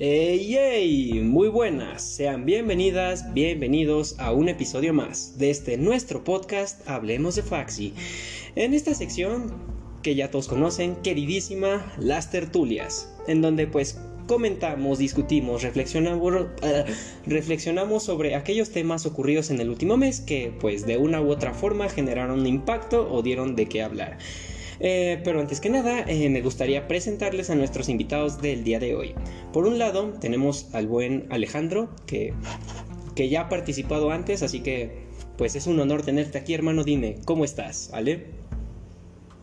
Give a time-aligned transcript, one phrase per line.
[0.00, 6.80] Hey, hey, muy buenas, sean bienvenidas, bienvenidos a un episodio más de este nuestro podcast
[6.88, 7.94] Hablemos de Faxi.
[8.56, 9.54] En esta sección
[10.02, 13.96] que ya todos conocen, queridísima Las Tertulias, en donde pues
[14.26, 16.84] comentamos, discutimos, reflexionamos, eh,
[17.24, 21.54] reflexionamos sobre aquellos temas ocurridos en el último mes que pues de una u otra
[21.54, 24.18] forma generaron impacto o dieron de qué hablar.
[24.80, 28.94] Eh, pero antes que nada, eh, me gustaría presentarles a nuestros invitados del día de
[28.94, 29.14] hoy.
[29.52, 32.34] Por un lado, tenemos al buen Alejandro, que,
[33.14, 35.04] que ya ha participado antes, así que
[35.36, 36.84] pues es un honor tenerte aquí, hermano.
[36.84, 37.90] Dime, ¿cómo estás?
[37.92, 38.26] ¿Vale?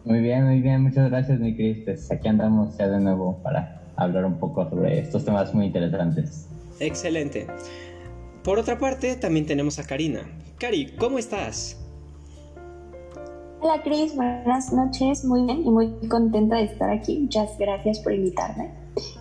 [0.06, 1.80] Muy bien, muy bien, muchas gracias, mi Cris.
[1.84, 6.48] Pues aquí andamos ya de nuevo para hablar un poco sobre estos temas muy interesantes.
[6.80, 7.48] Excelente.
[8.44, 10.22] Por otra parte, también tenemos a Karina.
[10.58, 11.81] Cari, ¿cómo estás?
[13.64, 17.20] Hola Cris, buenas noches, muy bien y muy contenta de estar aquí.
[17.20, 18.72] Muchas gracias por invitarme.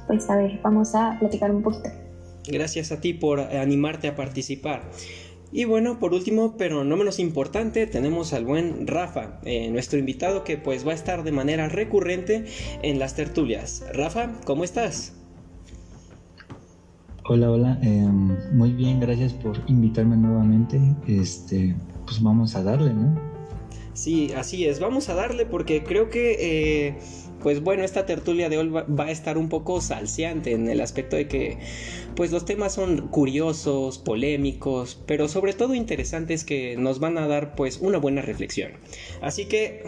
[0.06, 1.91] Pues a ver, vamos a platicar un poquito.
[2.48, 4.91] Gracias a ti por animarte a participar.
[5.52, 10.42] Y bueno, por último, pero no menos importante, tenemos al buen Rafa, eh, nuestro invitado
[10.42, 12.46] que pues va a estar de manera recurrente
[12.83, 13.84] en las tertulias.
[13.92, 15.12] Rafa, ¿cómo estás?
[17.28, 20.80] Hola, hola, em, muy bien, gracias por invitarme nuevamente.
[21.06, 23.30] Este, pues vamos a darle, ¿no?
[24.00, 26.94] Sí, así es, vamos a darle porque creo que, eh,
[27.42, 31.16] pues bueno, esta tertulia de hoy va, a estar un poco salseante en el aspecto
[31.16, 31.58] de que,
[32.16, 37.54] pues los temas son curiosos, polémicos, pero sobre todo interesantes que nos van a dar
[37.54, 38.72] pues una buena reflexión.
[39.20, 39.82] Así que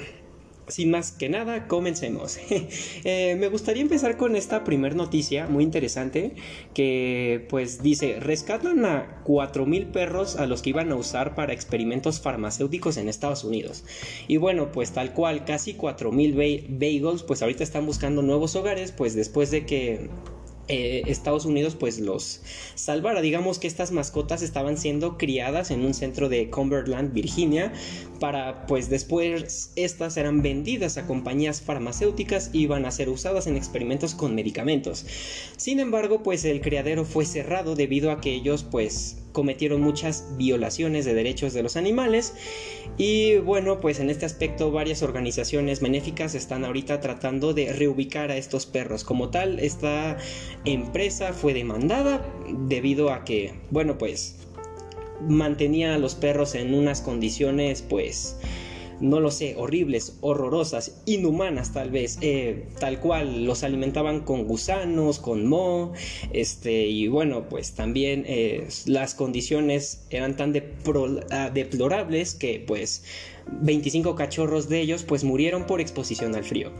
[0.68, 2.38] sin más que nada, comencemos.
[3.05, 6.34] Eh, me gustaría empezar con esta primer noticia muy interesante
[6.72, 12.20] que pues dice, rescatan a 4.000 perros a los que iban a usar para experimentos
[12.20, 13.84] farmacéuticos en Estados Unidos.
[14.28, 19.14] Y bueno, pues tal cual, casi 4.000 bagels pues ahorita están buscando nuevos hogares pues
[19.14, 20.08] después de que
[20.68, 22.40] eh, Estados Unidos pues los
[22.74, 23.20] salvara.
[23.20, 27.73] Digamos que estas mascotas estaban siendo criadas en un centro de Cumberland, Virginia,
[28.20, 33.56] para pues después estas eran vendidas a compañías farmacéuticas y iban a ser usadas en
[33.56, 35.06] experimentos con medicamentos.
[35.56, 41.05] Sin embargo, pues el criadero fue cerrado debido a que ellos pues cometieron muchas violaciones
[41.05, 42.35] de derechos de los animales.
[42.97, 48.37] Y bueno pues en este aspecto varias organizaciones benéficas están ahorita tratando de reubicar a
[48.37, 49.05] estos perros.
[49.05, 50.17] Como tal esta
[50.65, 52.25] empresa fue demandada
[52.67, 54.37] debido a que bueno pues
[55.29, 58.37] mantenía a los perros en unas condiciones pues
[59.02, 65.18] no lo sé, horribles, horrorosas, inhumanas tal vez, eh, tal cual los alimentaban con gusanos,
[65.18, 65.92] con moho,
[66.33, 70.55] este, y bueno, pues también eh, las condiciones eran tan
[71.30, 73.02] ah, deplorables que pues
[73.51, 76.70] 25 cachorros de ellos pues murieron por exposición al frío.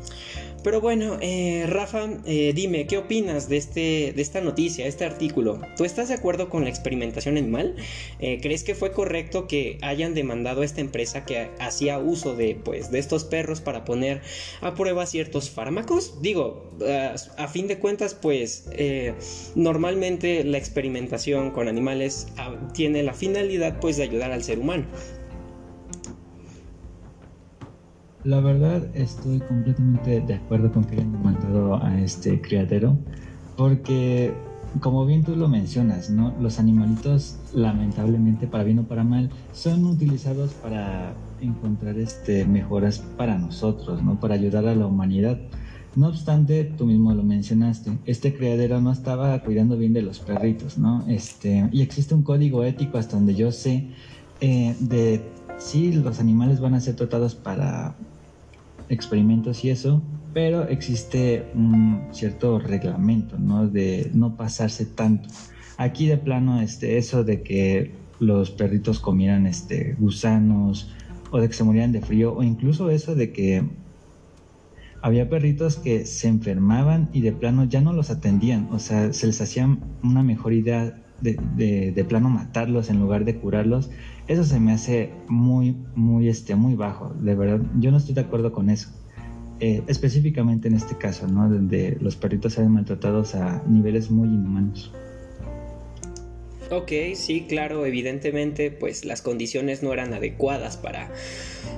[0.63, 5.61] Pero bueno, eh, Rafa, eh, dime, ¿qué opinas de, este, de esta noticia, este artículo?
[5.77, 7.75] ¿Tú estás de acuerdo con la experimentación animal?
[8.21, 12.55] Eh, ¿Crees que fue correcto que hayan demandado a esta empresa que hacía uso de,
[12.55, 14.23] pues, de estos perros para poner
[14.61, 16.23] a prueba ciertos fármacos?
[16.23, 16.71] Digo,
[17.37, 18.69] a fin de cuentas, pues
[19.57, 24.87] normalmente la experimentación con animales ah, tiene la finalidad pues de ayudar al ser humano.
[28.25, 32.97] La verdad estoy completamente de acuerdo con que hayan demandado a este criadero
[33.57, 34.33] porque
[34.81, 36.33] como bien tú lo mencionas, ¿no?
[36.41, 43.37] Los animalitos lamentablemente para bien o para mal son utilizados para encontrar este mejoras para
[43.39, 44.21] nosotros, ¿no?
[44.21, 45.39] Para ayudar a la humanidad.
[45.97, 50.79] No obstante, tú mismo lo mencionaste, este criadero no estaba cuidando bien de los perritos,
[50.79, 51.05] ¿no?
[51.09, 53.89] Este, y existe un código ético hasta donde yo sé
[54.41, 55.23] eh, de
[55.59, 57.95] si los animales van a ser tratados para
[58.93, 63.67] experimentos y eso, pero existe un cierto reglamento, ¿no?
[63.67, 65.29] De no pasarse tanto.
[65.77, 70.91] Aquí de plano, este, eso de que los perritos comieran este, gusanos
[71.31, 73.65] o de que se murieran de frío o incluso eso de que
[75.01, 79.27] había perritos que se enfermaban y de plano ya no los atendían, o sea, se
[79.27, 83.91] les hacía una mejor idea de, de, de, plano matarlos en lugar de curarlos,
[84.33, 87.61] eso se me hace muy, muy, este, muy bajo, de verdad.
[87.79, 88.91] Yo no estoy de acuerdo con eso.
[89.61, 91.49] Eh, específicamente en este caso, ¿no?
[91.49, 94.93] Donde los perritos se ven maltratados a niveles muy inhumanos.
[96.71, 101.13] Ok, sí, claro, evidentemente, pues las condiciones no eran adecuadas para,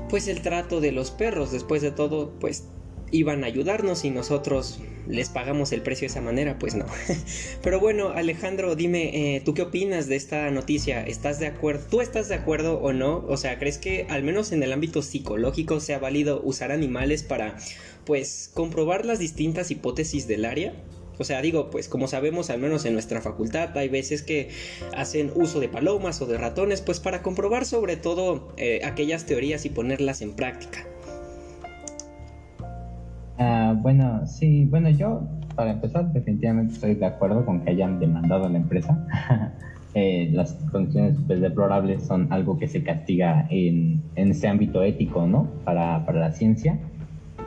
[0.08, 1.50] pues el trato de los perros.
[1.50, 2.68] Después de todo, pues
[3.14, 6.86] iban a ayudarnos y nosotros les pagamos el precio de esa manera, pues no.
[7.62, 11.06] Pero bueno, Alejandro, dime, eh, ¿tú qué opinas de esta noticia?
[11.06, 11.86] ¿Estás de acuerdo?
[11.88, 13.24] ¿Tú estás de acuerdo o no?
[13.28, 17.56] O sea, ¿crees que al menos en el ámbito psicológico sea válido usar animales para,
[18.04, 20.74] pues, comprobar las distintas hipótesis del área?
[21.18, 24.48] O sea, digo, pues como sabemos, al menos en nuestra facultad, hay veces que
[24.96, 29.64] hacen uso de palomas o de ratones, pues para comprobar sobre todo eh, aquellas teorías
[29.64, 30.88] y ponerlas en práctica.
[33.38, 35.22] Ah, bueno, sí, bueno, yo
[35.56, 39.06] para empezar definitivamente estoy de acuerdo con que hayan demandado a la empresa.
[39.96, 45.46] Eh, las condiciones pues, deplorables son algo que se castiga en, ese ámbito ético, ¿no?
[45.64, 46.80] Para, para la ciencia.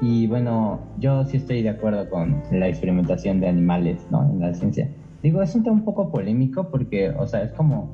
[0.01, 4.31] Y bueno, yo sí estoy de acuerdo con la experimentación de animales, ¿no?
[4.31, 4.89] En la ciencia.
[5.21, 7.91] Digo, es un tema un poco polémico porque, o sea, es como...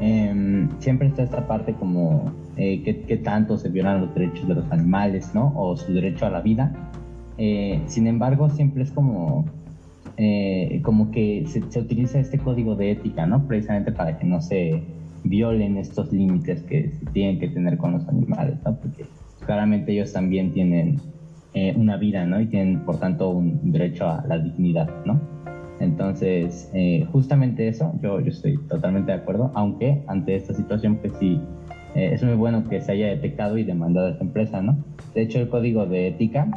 [0.00, 4.70] Em, siempre está esta parte como eh, ¿qué, tanto se violan los derechos de los
[4.70, 5.52] animales, ¿no?
[5.56, 6.72] O su derecho a la vida.
[7.42, 9.46] Eh, sin embargo, siempre es como,
[10.18, 13.46] eh, como que se, utiliza este código de ética, ¿no?
[13.46, 14.82] Precisamente para que no se
[15.24, 18.76] violen estos límites que se tienen que tener con los animales, ¿no?
[18.76, 19.06] Porque
[19.46, 21.00] claramente ellos también tienen
[21.54, 22.42] eh, una vida, ¿no?
[22.42, 25.18] Y tienen, por tanto, un derecho a la dignidad, ¿no?
[25.80, 31.14] Entonces, eh, justamente eso, yo, yo estoy totalmente de acuerdo, aunque ante esta situación, pues
[31.18, 31.40] sí,
[31.94, 34.76] es muy bueno que se haya detectado y demandado a esta empresa, ¿no?
[35.14, 36.48] De hecho, el código de ética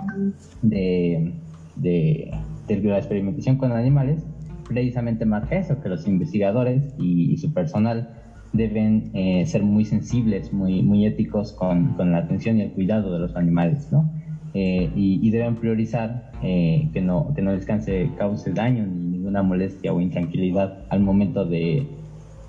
[0.62, 1.34] de,
[1.76, 2.32] de,
[2.68, 4.24] de la experimentación con animales
[4.68, 8.10] precisamente marca eso, que los investigadores y, su personal
[8.54, 9.12] deben
[9.46, 13.36] ser muy sensibles, muy, muy éticos con, con, la atención y el cuidado de los
[13.36, 14.10] animales, ¿no?
[14.56, 19.92] Eh, y, deben priorizar eh, que, no, que no les cause daño ni ninguna molestia
[19.92, 21.88] o intranquilidad al momento de,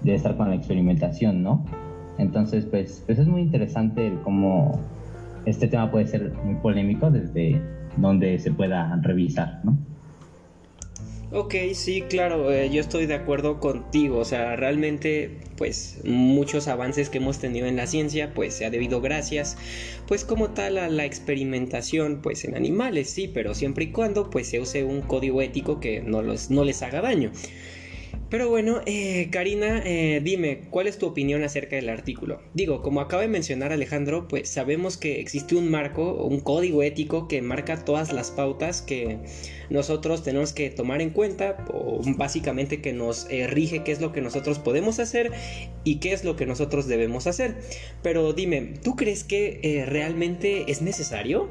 [0.03, 1.65] de estar con la experimentación, ¿no?
[2.19, 4.79] Entonces, pues, pues es muy interesante cómo
[5.47, 7.61] este tema puede ser muy polémico desde
[7.97, 9.77] donde se pueda revisar, ¿no?
[11.37, 17.11] Ok, sí, claro, eh, yo estoy de acuerdo contigo, o sea, realmente pues muchos avances
[17.11, 19.57] que hemos tenido en la ciencia pues se ha debido gracias
[20.07, 24.49] pues como tal a la experimentación pues en animales, sí, pero siempre y cuando pues
[24.49, 27.33] se use un código ético que no, los, no les haga daño.
[28.31, 32.41] Pero bueno, eh, Karina, eh, dime, ¿cuál es tu opinión acerca del artículo?
[32.53, 37.29] Digo, como acaba de mencionar Alejandro, pues sabemos que existe un marco, un código ético
[37.29, 39.19] que marca todas las pautas que
[39.71, 44.13] nosotros tenemos que tomar en cuenta, o básicamente que nos eh, rige qué es lo
[44.13, 45.31] que nosotros podemos hacer
[45.85, 47.57] y qué es lo que nosotros debemos hacer.
[48.03, 51.51] Pero dime, ¿tú crees que realmente es necesario?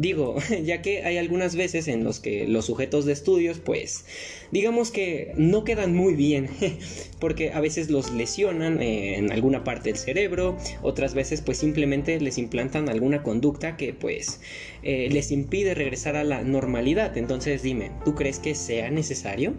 [0.00, 4.06] Digo, ya que hay algunas veces en los que los sujetos de estudios, pues,
[4.50, 6.48] digamos que no quedan muy bien,
[7.20, 12.38] porque a veces los lesionan en alguna parte del cerebro, otras veces pues simplemente les
[12.38, 14.40] implantan alguna conducta que pues
[14.82, 17.18] eh, les impide regresar a la normalidad.
[17.18, 19.54] Entonces dime, ¿tú crees que sea necesario?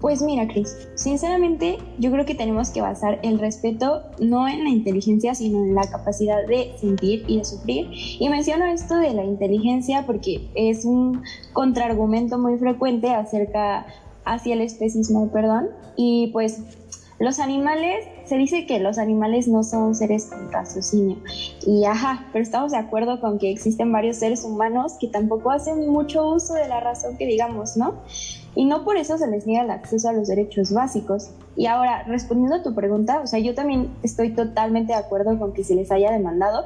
[0.00, 4.70] Pues mira, Cris, sinceramente yo creo que tenemos que basar el respeto no en la
[4.70, 7.88] inteligencia, sino en la capacidad de sentir y de sufrir.
[7.92, 11.22] Y menciono esto de la inteligencia porque es un
[11.54, 13.86] contraargumento muy frecuente acerca
[14.26, 15.68] hacia el especismo, perdón.
[15.96, 16.60] Y pues
[17.18, 21.16] los animales, se dice que los animales no son seres con raciocinio.
[21.66, 25.88] Y ajá, pero estamos de acuerdo con que existen varios seres humanos que tampoco hacen
[25.88, 27.94] mucho uso de la razón que digamos, ¿no?
[28.56, 31.30] y no por eso se les niega el acceso a los derechos básicos.
[31.56, 35.52] Y ahora, respondiendo a tu pregunta, o sea, yo también estoy totalmente de acuerdo con
[35.52, 36.64] que se les haya demandado,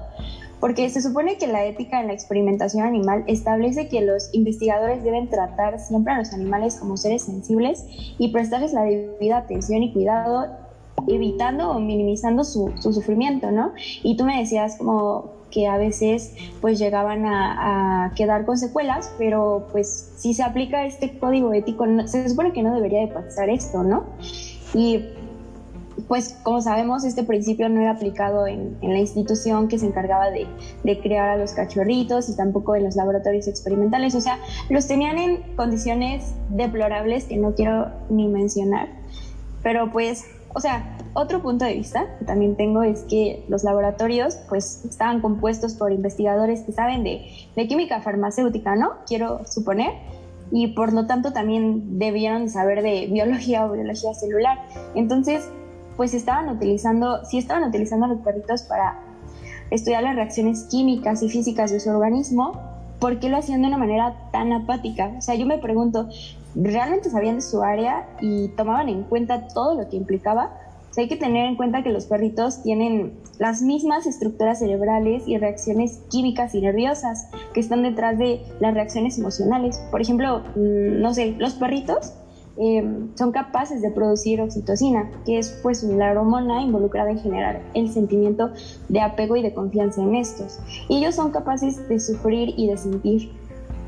[0.60, 5.28] porque se supone que la ética en la experimentación animal establece que los investigadores deben
[5.28, 7.84] tratar siempre a los animales como seres sensibles
[8.18, 10.46] y prestarles la debida atención y cuidado
[11.08, 13.72] evitando o minimizando su, su sufrimiento, ¿no?
[14.02, 19.66] Y tú me decías como que a veces pues llegaban a, quedar con secuelas, pero
[19.72, 23.82] pues si se aplica este código ético, se supone que no debería de pasar esto,
[23.82, 24.04] ¿no?
[24.74, 25.04] Y
[26.00, 30.46] pues como sabemos, este principio no era aplicado en, la institución que se encargaba de,
[30.84, 34.14] de, crear a los cachorritos y tampoco en los laboratorios experimentales.
[34.14, 34.38] O sea,
[34.68, 38.88] los tenían en condiciones deplorables que no quiero ni mencionar.
[39.62, 44.36] Pero pues, o sea, otro punto de vista que también tengo es que los laboratorios
[44.48, 48.92] pues estaban compuestos por investigadores que saben de, química farmacéutica, ¿no?
[49.06, 49.92] Quiero suponer,
[50.52, 54.58] y por lo tanto también debieron saber de biología o biología celular.
[54.94, 55.48] Entonces,
[56.00, 58.98] pues estaban utilizando, sí estaban utilizando los perritos para
[59.70, 62.58] estudiar las reacciones químicas y físicas de su organismo,
[62.98, 65.12] ¿por qué lo hacían de una manera tan apática?
[65.18, 66.08] O sea, yo me pregunto,
[66.54, 70.56] ¿realmente sabían de su área y tomaban en cuenta todo lo que implicaba?
[70.96, 76.00] hay que tener en cuenta que los perritos tienen las mismas estructuras cerebrales y reacciones
[76.10, 79.80] químicas y nerviosas que están detrás de las reacciones emocionales.
[79.90, 82.14] Por ejemplo, mm, no sé, los perritos
[82.56, 87.90] em, son capaces de producir oxitocina, que es pues la hormona involucrada en generar el
[87.90, 88.50] sentimiento
[88.88, 90.58] de apego y de confianza en estos.
[90.88, 93.32] Y ellos son capaces de sufrir y de sentir.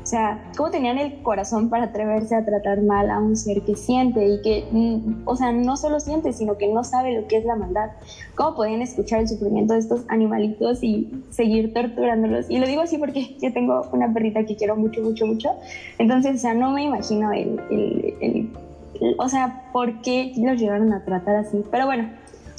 [0.03, 3.77] O sea, ¿cómo tenían el corazón para atreverse a tratar mal a un ser que
[3.77, 7.37] siente y que, mm, o sea, no solo siente, sino que no sabe lo que
[7.37, 7.91] es la maldad?
[8.35, 12.49] ¿Cómo podían escuchar el sufrimiento de estos animalitos y seguir torturándolos?
[12.49, 15.51] Y lo digo así porque yo tengo una perrita que quiero mucho, mucho, mucho.
[15.97, 20.91] Entonces, o sea, no me imagino el, el, el, o sea, por qué los llevaron
[20.91, 21.63] a tratar así.
[21.71, 22.09] Pero bueno,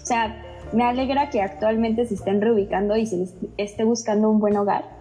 [0.02, 0.34] o sea,
[0.72, 4.94] me alegra que actualmente se estén reubicando y se les esté buscando un buen hogar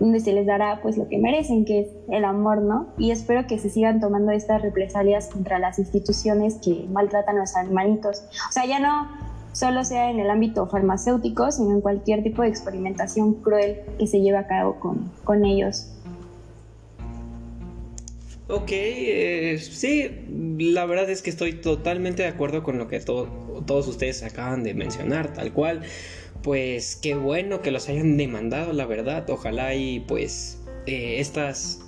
[0.00, 2.88] donde se les dará pues lo que merecen, que es el amor, ¿no?
[2.98, 7.54] Y espero que se sigan tomando estas represalias contra las instituciones que maltratan a los
[7.54, 8.24] animalitos.
[8.48, 9.08] O sea, ya no
[9.52, 14.20] solo sea en el ámbito farmacéutico, sino en cualquier tipo de experimentación cruel que se
[14.20, 15.92] lleve a cabo con, con ellos.
[18.48, 20.10] Ok, eh, sí,
[20.58, 24.74] la verdad es que estoy totalmente de acuerdo con lo que todos ustedes acaban de
[24.74, 25.82] mencionar, tal cual.
[26.42, 29.28] Pues qué bueno que los hayan demandado, la verdad.
[29.30, 31.80] Ojalá y pues eh, estas...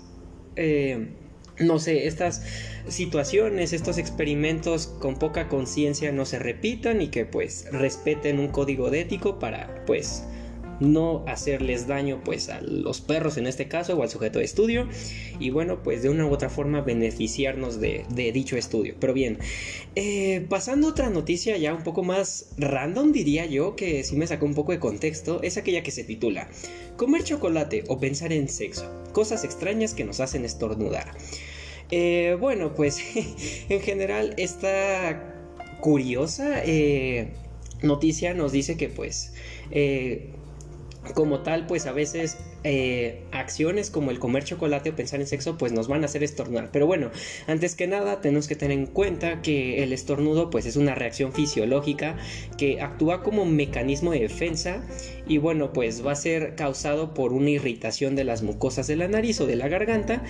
[0.56, 1.16] Eh,
[1.58, 2.42] no sé, estas
[2.88, 8.90] situaciones, estos experimentos con poca conciencia no se repitan y que pues respeten un código
[8.90, 10.24] de ético para pues
[10.82, 14.88] no hacerles daño pues a los perros en este caso o al sujeto de estudio.
[15.38, 18.94] Y bueno pues de una u otra forma beneficiarnos de, dicho estudio.
[18.98, 19.38] Pero bien
[19.94, 24.26] eh, pasando a otra noticia ya un poco más random diría yo que si me
[24.26, 26.48] sacó un poco de contexto es aquella que se titula
[26.96, 31.12] comer chocolate o pensar en sexo cosas extrañas que nos hacen estornudar
[31.90, 33.00] eh, bueno pues
[33.68, 35.34] en general esta
[35.80, 37.28] curiosa eh,
[37.82, 39.34] noticia nos dice que pues
[41.14, 45.58] como tal, pues a veces eh, acciones como el comer chocolate o pensar en sexo
[45.58, 46.70] pues nos van a hacer estornudar.
[46.72, 47.10] Pero bueno,
[47.46, 51.32] antes que nada tenemos que tener en cuenta que el estornudo pues es una reacción
[51.32, 52.16] fisiológica
[52.56, 54.82] que actúa como mecanismo de defensa
[55.26, 59.08] y bueno pues va a ser causado por una irritación de las mucosas de la
[59.08, 60.22] nariz o de la garganta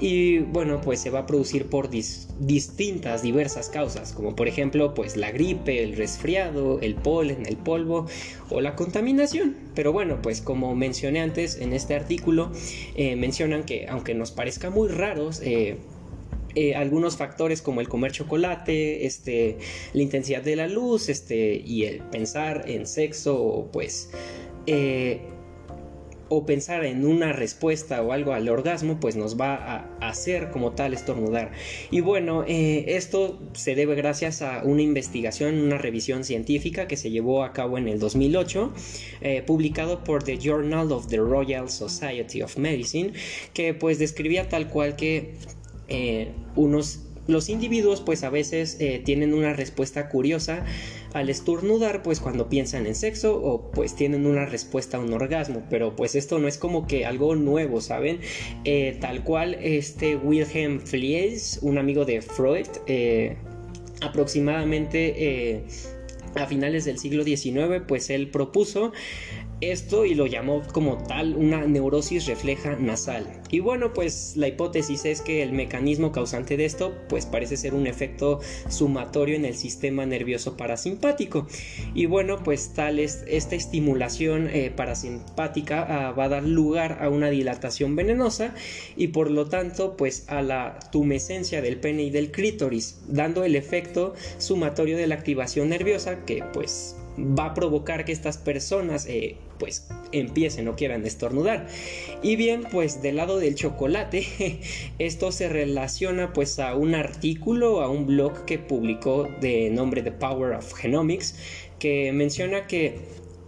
[0.00, 5.16] y bueno pues se va a producir por distintas, diversas causas como por ejemplo pues
[5.16, 8.06] la gripe, el resfriado, el polen, el polvo
[8.50, 9.56] o la contaminación.
[9.74, 12.50] Pero bueno pues como mencioné antes en este artículo
[12.94, 15.78] eh, mencionan que aunque nos parezca muy raros, eh,
[16.58, 19.58] eh, algunos factores como el comer chocolate, este,
[19.92, 24.10] la intensidad de la luz, este, y el pensar en sexo, pues
[26.28, 30.72] o pensar en una respuesta o algo al orgasmo, pues nos va a hacer como
[30.72, 31.52] tal estornudar.
[31.90, 37.10] Y bueno, eh, esto se debe gracias a una investigación, una revisión científica que se
[37.10, 38.72] llevó a cabo en el 2008,
[39.20, 43.12] eh, publicado por The Journal of the Royal Society of Medicine,
[43.54, 45.34] que pues describía tal cual que
[45.88, 50.64] eh, unos los individuos pues a veces tienen una respuesta curiosa
[51.12, 55.62] al estornudar pues cuando piensan en sexo o pues tienen una respuesta a un orgasmo
[55.70, 58.20] pero pues esto no es como que algo nuevo saben
[58.64, 63.36] eh, tal cual este Wilhelm Flies un amigo de Freud eh,
[64.00, 65.64] aproximadamente eh,
[66.34, 68.92] a finales del siglo XIX pues él propuso
[69.60, 73.26] esto y lo llamó como tal una neurosis refleja nasal.
[73.50, 77.74] Y bueno, pues la hipótesis es que el mecanismo causante de esto pues parece ser
[77.74, 81.46] un efecto sumatorio en el sistema nervioso parasimpático.
[81.94, 87.08] Y bueno, pues tal es esta estimulación eh, parasimpática ah, va a dar lugar a
[87.08, 88.54] una dilatación venenosa
[88.96, 93.56] y por lo tanto pues a la tumescencia del pene y del clítoris, dando el
[93.56, 99.36] efecto sumatorio de la activación nerviosa que pues va a provocar que estas personas eh,
[99.58, 101.66] pues empiecen o quieran estornudar.
[102.22, 104.60] Y bien, pues del lado del chocolate,
[104.98, 110.12] esto se relaciona pues a un artículo, a un blog que publicó de nombre The
[110.12, 111.34] Power of Genomics,
[111.78, 112.96] que menciona que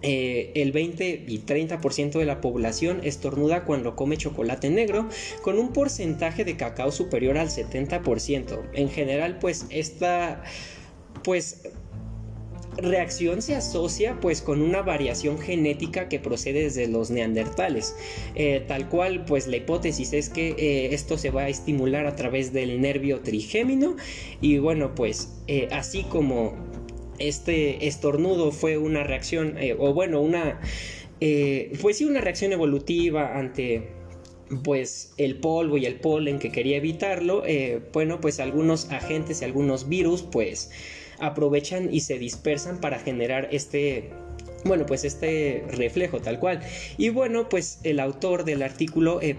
[0.02, 5.08] eh, el 20 y 30% de la población estornuda cuando come chocolate negro,
[5.42, 8.70] con un porcentaje de cacao superior al 70%.
[8.72, 10.42] En general, pues esta
[11.22, 11.68] pues
[12.80, 17.94] reacción se asocia pues con una variación genética que procede desde los neandertales.
[18.34, 22.16] Eh, tal cual pues la hipótesis es que eh, esto se va a estimular a
[22.16, 23.96] través del nervio trigémino
[24.40, 26.54] y bueno pues eh, así como
[27.18, 30.60] este estornudo fue una reacción o bueno una
[31.74, 33.88] fue sí una reacción evolutiva ante
[34.64, 37.42] pues el polvo y el polen que quería evitarlo
[37.92, 40.70] bueno pues algunos agentes y algunos virus pues
[41.20, 44.10] aprovechan y se dispersan para generar este
[44.64, 46.60] bueno, pues este reflejo tal cual.
[46.98, 49.36] Y bueno, pues el autor del artículo eh,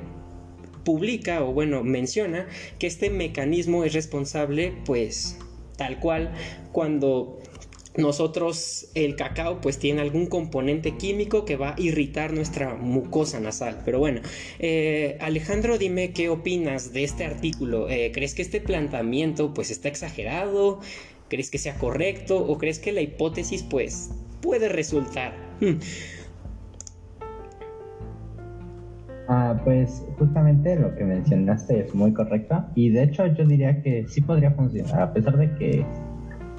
[0.83, 2.47] publica o bueno, menciona
[2.79, 5.38] que este mecanismo es responsable pues
[5.77, 6.33] tal cual
[6.71, 7.39] cuando
[7.97, 13.81] nosotros el cacao pues tiene algún componente químico que va a irritar nuestra mucosa nasal.
[13.83, 14.21] Pero bueno,
[14.59, 17.89] eh, Alejandro, dime qué opinas de este artículo.
[17.89, 20.79] Eh, ¿Crees que este planteamiento pues está exagerado?
[21.31, 22.45] ¿Crees que sea correcto?
[22.45, 24.11] ¿O crees que la hipótesis pues
[24.41, 25.31] puede resultar?
[25.61, 25.79] Hmm.
[29.29, 34.05] Ah, pues justamente lo que mencionaste es muy correcto y de hecho yo diría que
[34.09, 35.85] sí podría funcionar, a pesar de que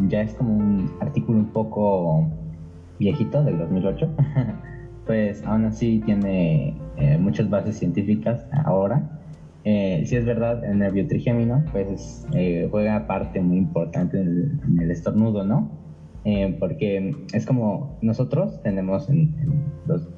[0.09, 2.31] ya es como un artículo un poco
[2.99, 4.09] viejito del 2008,
[5.07, 9.22] pues aún así tiene eh, muchas bases científicas ahora.
[9.65, 14.91] Eh, si es verdad, el nervio trigémino pues eh, juega parte muy importante en el,
[14.91, 15.71] estornudo, ¿no?
[16.25, 19.35] Eh, porque es como nosotros tenemos en,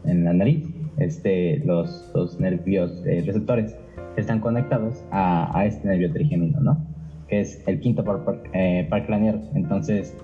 [0.05, 0.67] en, la nariz
[0.99, 3.77] este, los, los nervios receptores
[4.15, 6.87] que están conectados a, este nervio trigémino, ¿no?
[7.29, 8.21] que es el quinto par,
[8.53, 9.51] eh, craneal.
[9.55, 10.17] Entonces,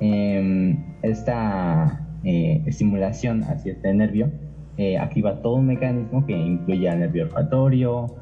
[0.00, 4.30] em, esta eh, estimulación hacia este nervio
[4.78, 8.14] eh, activa todo un mecanismo que incluye al nervio olfatorio,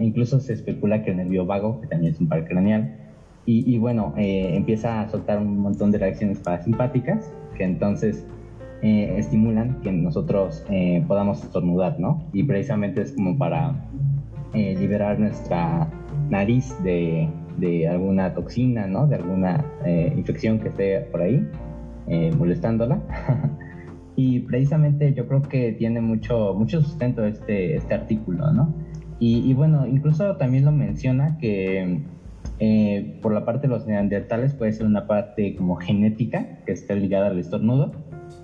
[0.00, 2.98] incluso se especula que el nervio vago, que también es un par craneal,
[3.44, 8.24] y, bueno, empieza a soltar un montón de reacciones parasimpáticas que entonces
[8.82, 10.64] estimulan que nosotros
[11.08, 12.22] podamos estornudar, ¿no?
[12.32, 13.74] Y precisamente es como para
[14.54, 15.88] liberar nuestra
[16.30, 17.28] nariz de,
[17.58, 19.06] de alguna toxina, ¿no?
[19.06, 21.46] De alguna eh, infección que esté por ahí
[22.08, 23.00] eh, molestándola.
[24.16, 28.74] y precisamente yo creo que tiene mucho, mucho sustento este, este artículo, ¿no?
[29.24, 32.00] Y, bueno, incluso también lo menciona que
[32.58, 36.96] eh, por la parte de los neandertales puede ser una parte como genética que esté
[36.96, 37.92] ligada al estornudo.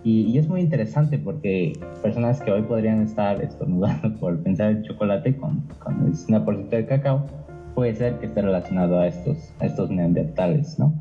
[0.04, 4.82] Y, y, es muy interesante porque personas que hoy podrían estar estornudando por pensar el
[4.84, 7.26] chocolate con, con una porcita de cacao,
[7.74, 10.94] puede ser que esté relacionado a estos, a estos neandertales, ¿no?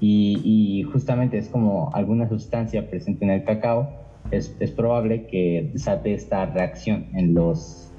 [0.00, 3.90] Y, justamente es como alguna sustancia presente en el cacao,
[4.30, 7.89] es, es probable que desate esta reacción en los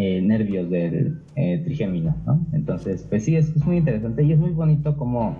[0.00, 2.46] eh, nervios del eh, trigémino, ¿no?
[2.52, 5.36] Entonces, pues sí, es, muy interesante y es muy bonito cómo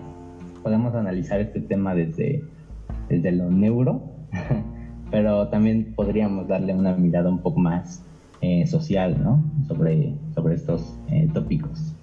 [0.64, 2.42] podemos analizar este tema desde,
[3.08, 4.02] desde lo neuro,
[5.12, 8.02] pero también podríamos darle una mirada un poco más
[8.40, 9.44] eh, social, ¿no?
[9.68, 10.98] Sobre, sobre estos
[11.32, 11.94] tópicos.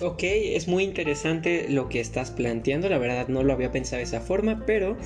[0.00, 4.02] Ok, es muy interesante lo que estás planteando, la verdad no lo había pensado de
[4.02, 4.96] esa forma, pero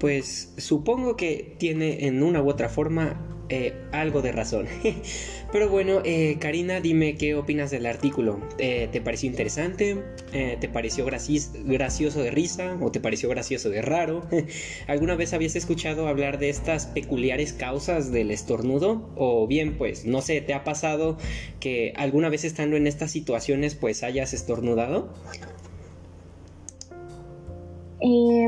[0.00, 3.20] pues supongo que tiene en una u otra forma
[3.54, 4.66] eh, algo de razón.
[5.52, 8.40] Pero bueno, eh, Karina, dime qué opinas del artículo.
[8.56, 10.02] Eh, ¿Te pareció interesante?
[10.32, 12.78] ¿Te pareció gracioso de risa?
[12.80, 14.22] ¿O te pareció gracioso de raro?
[14.86, 19.10] ¿Alguna vez habías escuchado hablar de estas peculiares causas del estornudo?
[19.16, 21.18] O bien, pues, no sé, ¿te ha pasado
[21.60, 25.12] que alguna vez estando en estas situaciones, pues, hayas estornudado?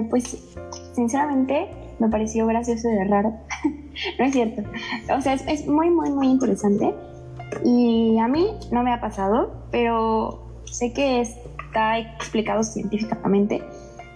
[0.08, 0.38] pues,
[0.94, 3.34] sinceramente, me pareció gracioso de raro.
[4.18, 4.62] no es cierto.
[5.16, 6.94] O sea, es, muy, muy, muy interesante.
[7.64, 13.62] Y a mí no me ha pasado, pero sé que está explicado científicamente,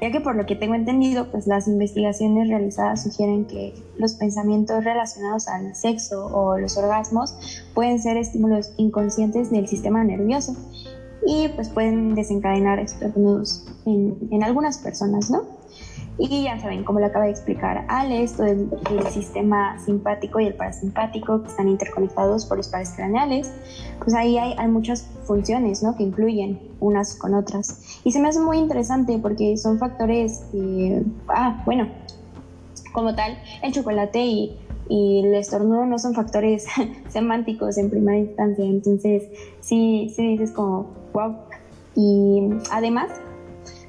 [0.01, 4.85] ya que por lo que tengo entendido, pues las investigaciones realizadas sugieren que los pensamientos
[4.85, 10.57] relacionados al sexo o los orgasmos pueden ser estímulos inconscientes del sistema nervioso
[11.27, 15.58] y pues pueden desencadenar estornudos en, en algunas personas, ¿no?
[16.21, 18.69] Y ya saben, como lo acaba de explicar Ale, esto del,
[19.09, 23.53] sistema simpático y el parasimpático que están interconectados por los pares craneales,
[24.01, 25.97] pues ahí hay, hay muchas funciones ¿no?
[25.97, 28.01] que incluyen unas con otras.
[28.03, 30.43] Y se me hace muy interesante porque son factores,
[31.29, 31.89] ah, bueno,
[32.93, 36.67] como tal, el chocolate y, y el estornudo no son factores
[37.09, 39.23] semánticos en primera instancia, entonces
[39.61, 41.37] sí, sí dices como, wow.
[41.95, 43.11] Y además,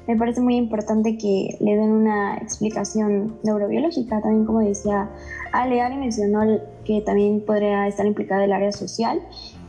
[0.06, 5.08] me parece muy importante que le den una explicación neurobiológica, también como decía
[5.52, 6.40] Ale, Ale mencionó
[6.84, 9.20] que también podría estar implicada el área social.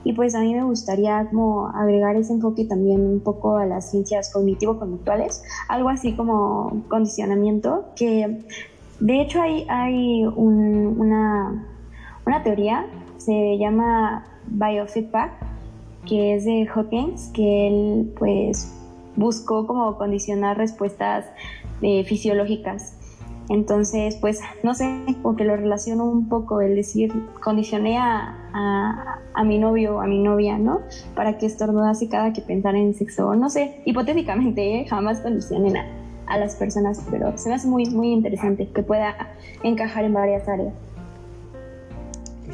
[0.03, 3.91] Y pues a mí me gustaría como agregar ese enfoque también un poco a las
[3.91, 8.39] ciencias cognitivo-conductuales, algo así como condicionamiento, que
[8.99, 11.67] de hecho hay, hay una,
[12.25, 15.33] una teoría, se llama biofeedback,
[16.07, 18.73] que es de Hawkins, que él pues
[19.15, 21.25] buscó como condicionar respuestas
[21.81, 22.97] eh, fisiológicas.
[23.49, 27.11] Entonces, pues, no sé, porque lo relaciono un poco, el decir,
[27.43, 28.37] condicioné a,
[29.33, 30.79] a, mi novio o a mi novia, ¿no?
[31.15, 33.35] Para que estornudase cada que pensara en sexo.
[33.35, 34.85] No sé, hipotéticamente, ¿eh?
[34.87, 35.85] jamás condicionen a,
[36.27, 39.15] a las personas, pero se me hace muy, muy interesante que pueda
[39.63, 40.73] encajar en varias áreas.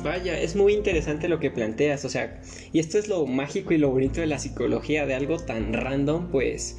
[0.04, 2.40] Vaya, es muy interesante lo que planteas, o sea,
[2.72, 6.30] y esto es lo mágico y lo bonito de la psicología, de algo tan random,
[6.32, 6.78] pues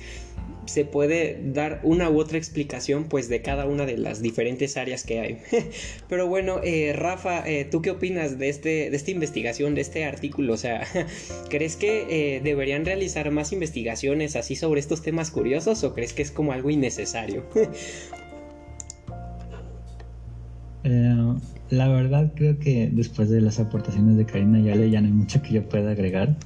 [0.68, 5.02] se puede dar una u otra explicación pues de cada una de las diferentes áreas
[5.02, 5.38] que hay.
[6.08, 10.04] Pero bueno, eh, Rafa, eh, ¿tú qué opinas de, este, de esta investigación, de este
[10.04, 10.52] artículo?
[10.52, 10.86] O sea,
[11.50, 16.22] ¿crees que eh, deberían realizar más investigaciones así sobre estos temas curiosos o crees que
[16.22, 17.44] es como algo innecesario?
[21.70, 25.42] la verdad creo que después de las aportaciones de Karina Yale ya no hay mucho
[25.42, 26.36] que yo pueda agregar.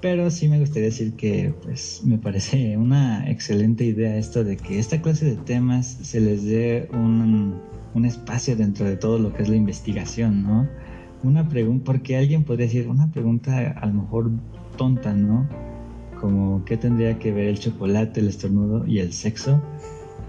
[0.00, 4.78] Pero sí me gustaría decir que pues me parece una excelente idea esto de que
[4.78, 7.58] esta clase de temas se les dé un,
[7.94, 10.68] un espacio dentro de todo lo que es la investigación, ¿no?
[11.22, 14.30] Una pregunta, porque alguien podría decir una pregunta a lo mejor
[14.76, 15.48] tonta, ¿no?
[16.20, 19.62] Como qué tendría que ver el chocolate, el estornudo y el sexo.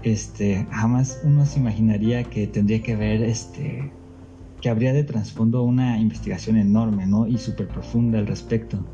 [0.02, 3.92] Este, jamás uno se imaginaría que tendría que ver este
[4.66, 7.28] que habría de trasfondo una investigación enorme, ¿no?
[7.28, 8.84] Y súper profunda al respecto.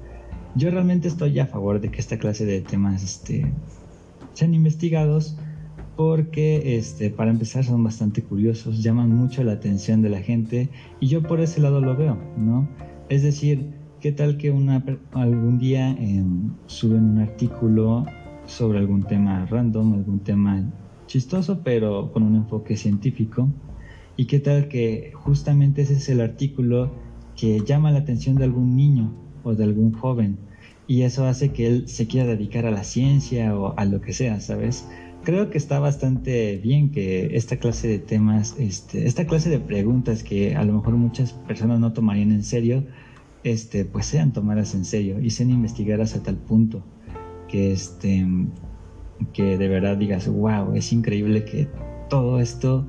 [0.55, 3.51] Yo realmente estoy a favor de que esta clase de temas este,
[4.35, 5.39] sean investigados
[5.97, 10.69] porque este, para empezar son bastante curiosos, llaman mucho la atención de la gente
[11.01, 12.69] y yo por ese lado lo veo, ¿no?
[13.09, 18.05] Es decir, ¿qué tal que una, algún día em, suben un artículo
[18.45, 20.71] sobre algún tema random, algún tema
[21.07, 23.49] chistoso, pero con un enfoque científico?
[24.17, 26.93] ¿Y qué tal que justamente ese es el artículo
[27.37, 30.39] que llama la atención de algún niño o de algún joven
[30.87, 34.13] y eso hace que él se quiera dedicar a la ciencia o a lo que
[34.13, 34.87] sea, ¿sabes?
[35.23, 40.23] Creo que está bastante bien que esta clase de temas, este, esta clase de preguntas
[40.23, 42.85] que a lo mejor muchas personas no tomarían en serio,
[43.45, 46.85] este, pues sean tomadas en serio y sean investigadas a tal punto
[47.49, 48.27] que, este,
[49.33, 51.69] que de verdad digas, wow, es increíble que
[52.11, 52.89] todo esto,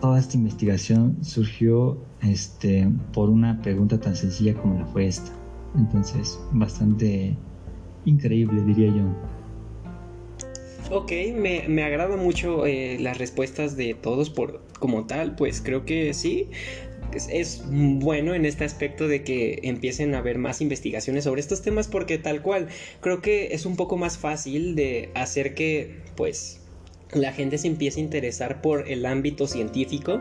[0.00, 5.30] toda esta investigación surgió este, por una pregunta tan sencilla como la fue esta.
[5.76, 7.36] Entonces, bastante
[8.04, 9.04] increíble, diría yo.
[10.90, 15.84] Ok, me, me agrada mucho eh, las respuestas de todos por como tal, pues creo
[15.84, 16.50] que sí.
[17.14, 21.60] Es, es, bueno en este aspecto de que empiecen a haber más investigaciones sobre estos
[21.60, 22.68] temas porque tal cual
[23.00, 26.59] creo que es un poco más fácil de hacer que pues
[27.12, 30.20] la gente se empieza a interesar por el ámbito científico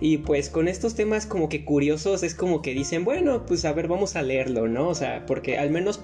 [0.00, 3.72] y pues con estos temas como que curiosos es como que dicen, bueno, pues a
[3.72, 4.88] ver, vamos a leerlo, ¿no?
[4.88, 6.00] O sea, porque al menos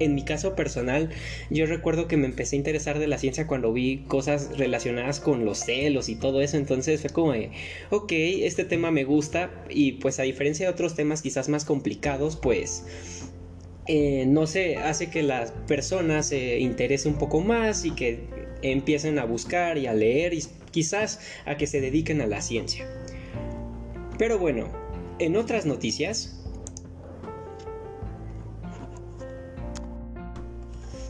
[0.00, 1.10] en mi caso personal,
[1.50, 5.44] yo recuerdo que me empecé a interesar de la ciencia cuando vi cosas relacionadas con
[5.44, 7.50] los celos y todo eso, entonces fue como de,
[7.90, 12.36] ok, este tema me gusta y pues a diferencia de otros temas quizás más complicados,
[12.36, 12.84] pues...
[13.90, 18.20] Eh, no sé, hace que las personas se interese un poco más y que
[18.62, 22.88] empiecen a buscar y a leer y quizás a que se dediquen a la ciencia.
[24.18, 24.68] Pero bueno,
[25.18, 26.38] en otras noticias,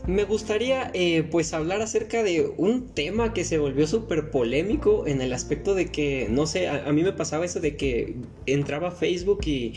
[0.09, 5.21] me gustaría eh, pues hablar acerca de un tema que se volvió súper polémico en
[5.21, 8.15] el aspecto de que, no sé, a, a, mí me pasaba eso de que
[8.47, 9.73] entraba a Facebook y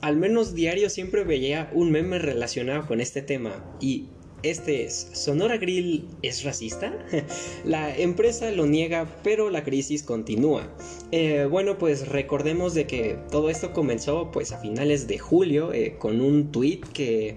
[0.00, 4.06] al menos diario siempre veía un meme relacionado con este tema y
[4.42, 6.92] este es, ¿Sonora Grill es racista?
[7.64, 10.68] la empresa lo niega, pero la crisis continúa.
[11.12, 15.96] Eh, bueno, pues recordemos de que todo esto comenzó pues a finales de julio eh,
[15.98, 17.36] con un tweet que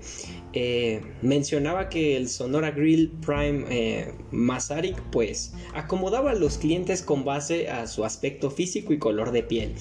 [0.54, 7.70] eh, mencionaba que el Sonora Grill Prime Masaryk pues acomodaba a los clientes con base
[7.70, 9.74] a su aspecto físico y color de piel.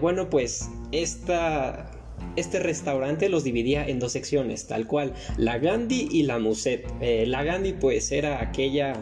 [0.00, 1.99] bueno, pues esta
[2.36, 6.86] este restaurante los dividía en dos secciones, tal cual, la Gandhi y la Muset.
[7.00, 8.94] Eh, la Gandhi pues era aquella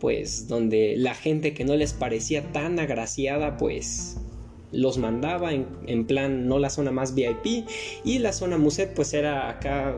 [0.00, 4.16] pues donde la gente que no les parecía tan agraciada pues
[4.72, 7.68] los mandaba en, plan no la zona más VIP
[8.04, 9.96] y la zona Muset pues era acá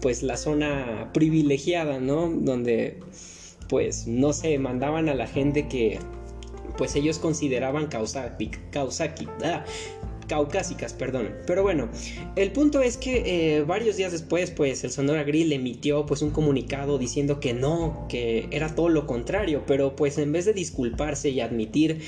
[0.00, 2.30] pues la zona privilegiada, ¿no?
[2.30, 3.00] Donde
[3.68, 5.98] pues no se mandaban a la gente que
[6.76, 8.36] pues ellos consideraban causa,
[8.70, 9.14] causa,
[10.30, 11.34] caucásicas, perdón.
[11.44, 11.88] Pero bueno,
[12.36, 16.30] el punto es que eh, varios días después, pues el Sonora Grill emitió pues un
[16.30, 21.30] comunicado diciendo que no, que era todo lo contrario, pero pues en vez de disculparse
[21.30, 22.02] y admitir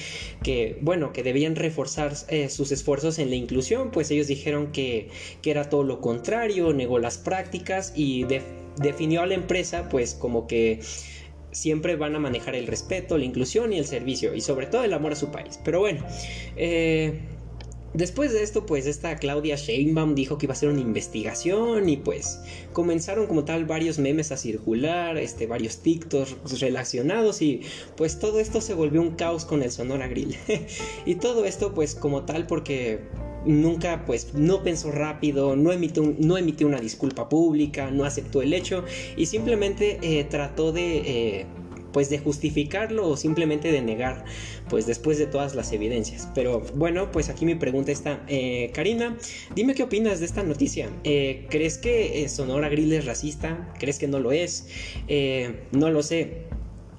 [0.45, 5.09] que, bueno, que debían reforzar eh, sus esfuerzos en la inclusión, pues ellos dijeron que,
[5.43, 8.25] que era todo lo contrario, negó las prácticas y
[8.77, 10.79] definió a la empresa pues como que
[11.51, 14.93] siempre van a manejar el respeto, la inclusión y el servicio y sobre todo el
[14.93, 15.59] amor a su país.
[15.65, 16.05] Pero bueno,
[16.57, 17.21] eh,
[17.95, 21.99] Después de esto, pues esta Claudia Sheinbaum dijo que iba a hacer una investigación y
[21.99, 22.41] pues
[22.73, 27.61] comenzaron como tal varios memes a circular, este, varios TikToks relacionados y
[27.97, 30.37] pues todo esto se volvió un caos con el Sonora Grill.
[31.07, 33.01] y todo esto pues como tal porque
[33.45, 38.55] nunca pues no pensó rápido, no emitió, no emitió una disculpa pública, no aceptó el
[38.55, 38.85] hecho
[39.17, 40.99] y simplemente eh, trató de...
[41.41, 41.47] Eh,
[41.93, 44.25] pues de justificarlo o simplemente de negar,
[44.69, 46.29] pues después de todas las evidencias.
[46.35, 49.17] Pero bueno, pues aquí mi pregunta está, eh, Karina,
[49.55, 50.89] dime qué opinas de esta noticia.
[51.05, 53.73] Eh, ¿Crees que Sonora Grill es racista?
[53.79, 54.67] ¿Crees que no lo es?
[55.73, 56.47] no lo sé.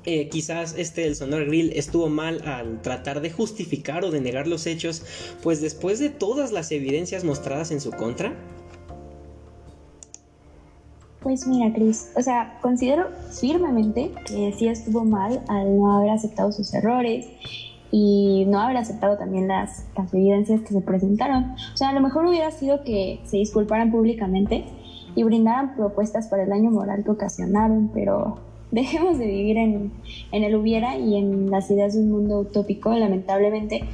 [0.06, 4.48] Eh, quizás este el Sonora Grill estuvo mal al tratar de justificar o de negar
[4.48, 5.04] los hechos,
[5.42, 8.36] pues después de todas las evidencias mostradas en su contra.
[11.24, 16.52] Pues mira, Chris, o sea, considero firmemente que sí estuvo mal al no haber aceptado
[16.52, 17.26] sus errores
[17.92, 21.56] y no haber aceptado también las, las evidencias que se presentaron.
[21.74, 24.66] O sea, a lo mejor hubiera sido que se disculparan públicamente
[25.16, 28.40] y brindaran propuestas para el daño moral que ocasionaron, pero
[28.72, 29.92] dejemos de vivir en,
[30.32, 33.86] el hubiera y en las ideas de un mundo utópico, lamentablemente,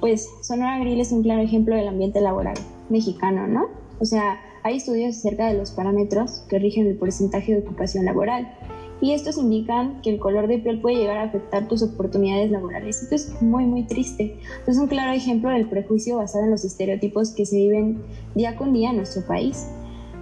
[0.00, 2.58] pues Sonora Grill es un claro ejemplo del ambiente laboral
[2.90, 3.68] mexicano, ¿no?
[4.00, 8.54] O sea, hay estudios acerca de los parámetros que rigen el porcentaje de ocupación laboral
[9.00, 13.02] y estos indican que el color de piel puede llegar a afectar tus oportunidades laborales.
[13.02, 14.38] Esto es muy, muy triste.
[14.66, 18.02] Es un claro ejemplo del prejuicio basado en los estereotipos que se viven
[18.34, 19.68] día con día en nuestro país.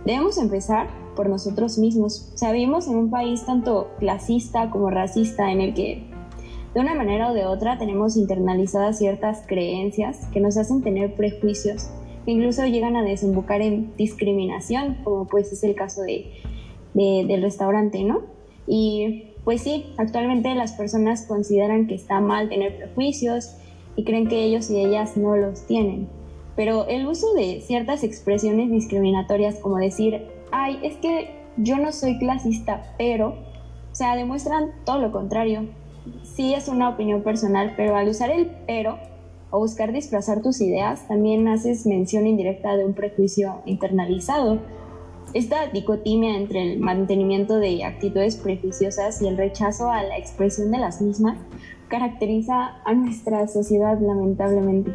[0.05, 2.31] Debemos empezar por nosotros mismos.
[2.35, 6.05] O sea, vivimos en un país tanto clasista como racista en el que
[6.75, 11.89] de una manera o de otra tenemos internalizadas ciertas creencias que nos hacen tener prejuicios
[12.27, 16.33] incluso llegan a desembocar en discriminación, como pues es el caso de,
[16.95, 18.23] del restaurante, ¿no?
[18.67, 23.57] Y pues sí, actualmente las personas consideran que está mal tener prejuicios
[23.95, 26.09] y creen que ellos y ellas no los tienen.
[26.57, 32.19] Pero el uso de ciertas expresiones discriminatorias como decir ay, es que yo no soy
[32.19, 33.29] clasista, pero,
[33.93, 35.69] o sea, demuestran todo lo contrario.
[36.23, 38.99] Sí es una opinión personal, pero al usar el pero
[39.51, 44.59] o buscar disfrazar tus ideas, también haces mención indirecta de un prejuicio internalizado.
[45.35, 50.79] Esta dicotimia entre el mantenimiento de actitudes prejuiciosas y el rechazo a la expresión de
[50.79, 51.39] las mismas
[51.89, 54.93] caracteriza a nuestra sociedad lamentablemente.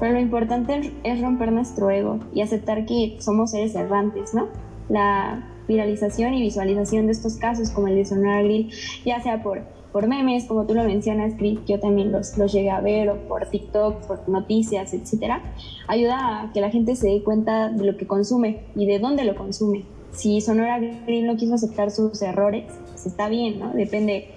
[0.00, 4.48] Pero lo importante es romper nuestro ego y aceptar que somos seres errantes, ¿no?
[4.88, 8.70] la viralización y visualización de estos casos, como el de Sonora Grill,
[9.04, 12.70] ya sea por, por memes, como tú lo mencionas, Chris, yo también los, los llegué
[12.70, 15.42] a ver, o por TikTok, por noticias, etcétera,
[15.86, 19.24] ayuda a que la gente se dé cuenta de lo que consume y de dónde
[19.24, 19.84] lo consume.
[20.12, 23.72] Si Sonora Grill no quiso aceptar sus errores, pues está bien, ¿no?
[23.72, 24.28] Depende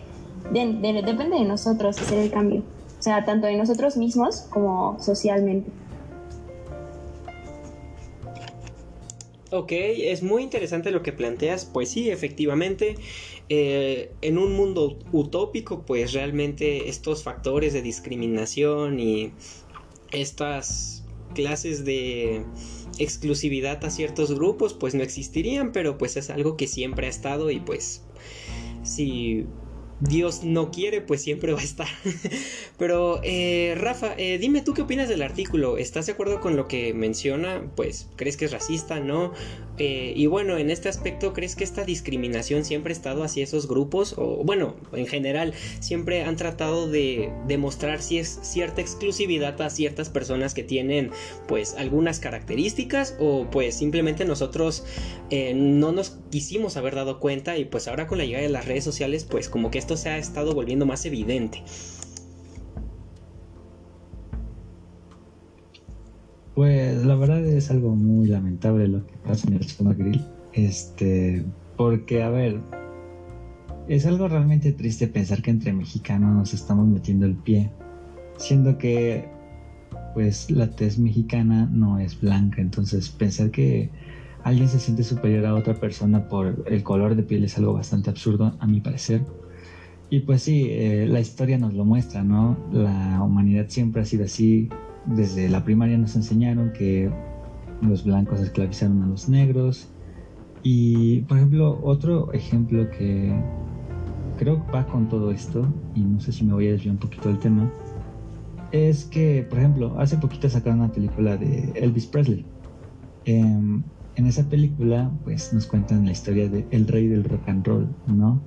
[0.51, 2.61] de, depende de nosotros hacer el cambio.
[2.99, 5.69] O sea, tanto de nosotros mismos como socialmente.
[9.51, 11.65] Ok, es muy interesante lo que planteas.
[11.65, 12.95] Pues sí, efectivamente,
[13.49, 19.33] eh, en un mundo utópico, pues realmente estos factores de discriminación y
[20.11, 21.03] estas
[21.33, 22.43] clases de
[22.97, 27.51] exclusividad a ciertos grupos, pues no existirían, pero pues es algo que siempre ha estado
[27.51, 28.03] y pues
[28.83, 29.45] si
[29.99, 31.87] Dios no quiere, pues siempre va a estar.
[32.77, 35.77] Pero, eh, Rafa, eh, dime tú qué opinas del artículo.
[35.77, 37.63] ¿Estás de acuerdo con lo que menciona?
[37.75, 38.99] Pues, ¿crees que es racista?
[38.99, 39.31] ¿No?
[39.77, 43.67] Eh, y bueno, en este aspecto, ¿crees que esta discriminación siempre ha estado hacia esos
[43.67, 44.15] grupos?
[44.17, 50.09] O, bueno, en general, siempre han tratado de demostrar si es cierta exclusividad a ciertas
[50.09, 51.11] personas que tienen,
[51.47, 54.85] pues, algunas características o, pues, simplemente nosotros
[55.55, 58.83] no nos quisimos haber dado cuenta y, pues, ahora con la llegada de las redes
[58.83, 61.63] sociales, pues, como que esto se ha estado volviendo más evidente.
[66.55, 70.23] Pues la verdad es algo muy lamentable lo que pasa en el Soma Grill.
[70.53, 71.43] Este,
[71.75, 72.61] porque a ver,
[73.87, 77.69] es algo realmente triste pensar que entre mexicanos nos estamos metiendo el pie,
[78.37, 79.27] siendo que
[80.13, 83.89] pues la tez mexicana no es blanca, entonces pensar que
[84.43, 88.09] alguien se siente superior a otra persona por el color de piel es algo bastante
[88.09, 89.21] absurdo a mi parecer.
[90.09, 92.57] Y pues sí, eh, la historia nos lo muestra, ¿no?
[92.71, 94.69] La humanidad siempre ha sido así.
[95.07, 97.11] Desde la primaria nos enseñaron que
[97.81, 99.89] los blancos esclavizaron a los negros.
[100.63, 103.31] Y, por ejemplo, otro ejemplo que
[104.37, 106.99] creo que va con todo esto, y no sé si me voy a desviar un
[106.99, 107.71] poquito del tema,
[108.71, 112.45] es que, por ejemplo, hace poquito sacaron una película de Elvis Presley.
[113.25, 113.83] Em,
[114.15, 117.87] en esa película, pues nos cuentan la historia de el rey del rock and roll,
[118.07, 118.41] ¿no?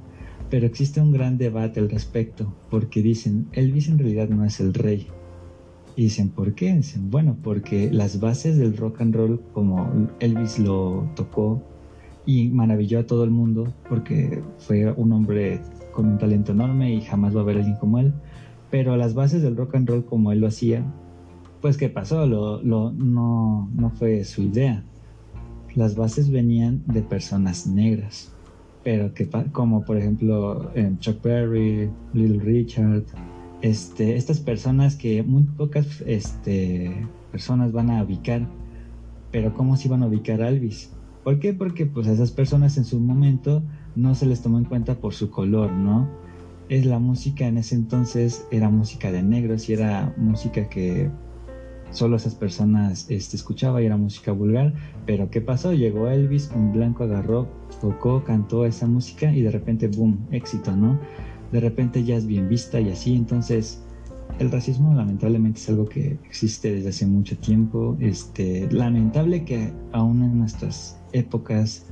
[0.51, 4.75] Pero existe un gran debate al respecto, porque dicen, Elvis en realidad no es el
[4.75, 5.09] rey.
[5.99, 6.73] Y dicen, ¿por qué?
[6.77, 11.61] Dicen, bueno, porque las bases del rock and roll, como Elvis lo tocó
[12.25, 15.61] y maravilló a todo el mundo, porque fue un hombre
[15.93, 18.13] con un talento enorme y jamás va a haber alguien como él,
[18.71, 20.85] pero las bases del rock and roll como él lo hacía,
[21.61, 22.29] pues ¿qué pasó?
[22.29, 24.85] Lo, lo, no, no fue su idea.
[25.75, 28.33] Las bases venían de personas negras
[28.85, 33.03] pero que como por ejemplo Chuck Berry, Little Richard,
[33.61, 38.47] este, estas personas que muy pocas este, personas van a ubicar,
[39.33, 40.91] pero ¿cómo se iban a ubicar a Elvis?
[41.25, 41.53] ¿Por qué?
[41.53, 43.63] Porque pues a esas personas en su momento
[43.97, 46.09] no se les tomó en cuenta por su color, ¿no?
[46.69, 51.11] Es la música en ese entonces era música de negros y era música que
[51.91, 54.75] solo esas personas este, escuchaba y era música vulgar.
[55.07, 55.73] Pero ¿qué pasó?
[55.73, 57.49] Llegó Elvis, un blanco agarró,
[57.81, 60.99] tocó, cantó esa música y de repente, boom, éxito, ¿no?
[61.53, 63.15] De repente ya es bien vista y así.
[63.15, 63.83] Entonces,
[64.39, 67.97] el racismo lamentablemente es algo que existe desde hace mucho tiempo.
[68.01, 71.87] Este, lamentable que aún en nuestras épocas,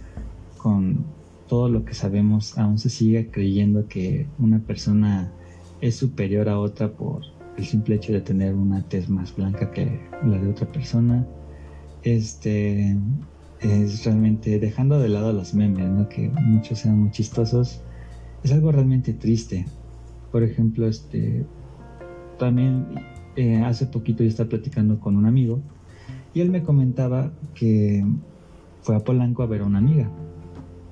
[0.57, 1.05] con
[1.49, 5.33] todo lo que sabemos, aún se siga creyendo que una persona
[5.81, 7.23] es superior a otra por
[7.57, 11.27] el simple hecho de tener una tez más blanca que la de otra persona.
[12.03, 12.97] Este
[13.61, 16.09] es realmente dejando de lado los memes, ¿no?
[16.09, 17.81] que muchos sean muy chistosos,
[18.46, 19.66] es algo realmente triste.
[20.30, 21.44] Por ejemplo, este
[22.38, 22.87] también
[23.35, 25.61] eh, hace poquito yo estaba platicando con un amigo
[26.32, 28.06] y él me comentaba que
[28.82, 30.09] fue a Polanco a ver a una amiga.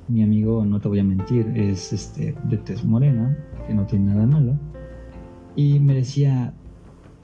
[0.09, 3.39] Mi amigo, no te voy a mentir, es este de tez morena,
[3.69, 4.59] que no tiene nada malo
[5.55, 6.53] y me decía,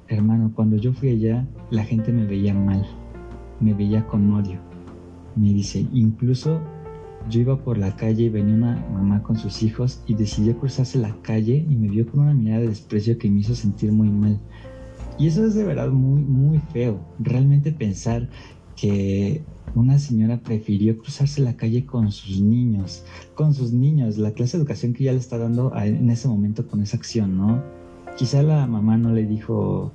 [0.06, 2.86] hermano, cuando yo fui allá, la gente me veía mal,
[3.58, 4.60] me veía con odio.
[5.34, 6.60] Me dice, incluso
[7.28, 10.98] yo iba por la calle y venía una mamá con sus hijos y decidió cruzarse
[10.98, 14.08] la calle y me vio con una mirada de desprecio que me hizo sentir muy
[14.08, 14.38] mal.
[15.18, 17.00] Y eso es de verdad muy, muy feo.
[17.18, 18.28] Realmente pensar
[18.74, 19.42] que
[19.74, 23.04] una señora prefirió cruzarse la calle con sus niños,
[23.34, 26.66] con sus niños, la clase de educación que ya le está dando en ese momento
[26.66, 27.62] con esa acción, ¿no?
[28.20, 29.92] quizá la mamá no le dijo,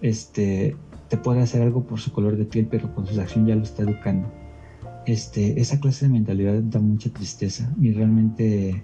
[0.00, 0.76] este,
[1.08, 3.64] te puede hacer algo por su color de piel, pero con su acción ya lo
[3.64, 4.32] está educando.
[5.06, 8.82] Este, esa clase de mentalidad da mucha tristeza y realmente,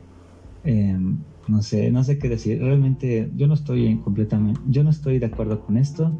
[0.62, 2.61] em, no sé, no sé qué decir.
[2.61, 6.16] Realmente yo no estoy en completamente, yo no estoy de acuerdo con esto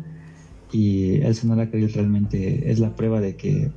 [0.73, 3.71] y el Sonora Caril realmente es la prueba de que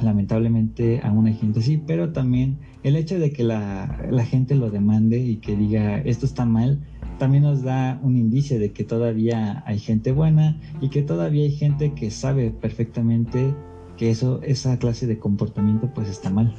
[0.00, 4.70] lamentablemente aún hay gente así, pero también el hecho de que la, la gente lo
[4.70, 6.80] demande y que diga esto está mal,
[7.18, 11.52] también nos da un indicio de que todavía hay gente buena y que todavía hay
[11.52, 13.54] gente que sabe perfectamente
[13.96, 16.54] que eso, esa clase de comportamiento pues está mal.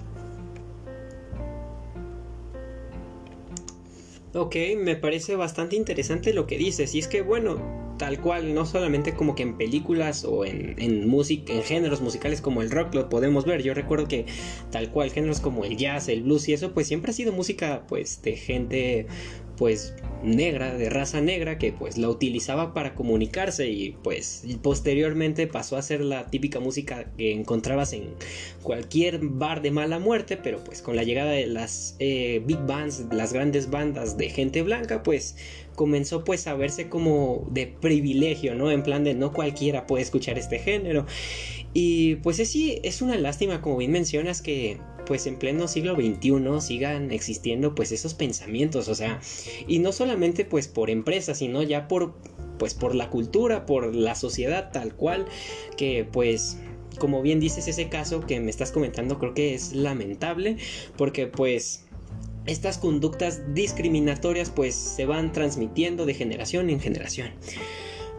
[4.34, 6.94] Ok, me parece bastante interesante lo que dices.
[6.94, 7.58] Y es que, bueno,
[7.98, 12.42] tal cual, no solamente como que en películas o en, en música, en géneros musicales
[12.42, 13.64] como el rock lo podemos ver.
[13.64, 14.26] Yo recuerdo que
[14.72, 17.86] tal cual, géneros como el jazz, el blues y eso, pues siempre ha sido música,
[17.88, 19.08] pues, de gente
[19.58, 25.78] pues negra, de raza negra, que pues la utilizaba para comunicarse y pues posteriormente pasó
[25.78, 28.10] a ser la típica música que encontrabas en
[28.64, 33.06] cualquier bar de mala muerte, pero pues con la llegada de las eh, big bands,
[33.12, 35.38] las grandes bandas de gente blanca, pues
[35.76, 38.72] comenzó pues a verse como de privilegio, ¿no?
[38.72, 41.06] En plan de no cualquiera puede escuchar este género.
[41.74, 45.96] Y pues es, sí, es una lástima, como bien mencionas, que pues en pleno siglo
[45.96, 49.20] XXI sigan existiendo pues esos pensamientos, o sea,
[49.68, 52.16] y no solamente pues por empresas, sino ya por
[52.58, 55.26] pues por la cultura, por la sociedad tal cual,
[55.78, 56.58] que pues
[56.98, 60.56] como bien dices ese caso que me estás comentando creo que es lamentable
[60.96, 61.85] porque pues
[62.46, 67.32] estas conductas discriminatorias pues se van transmitiendo de generación en generación.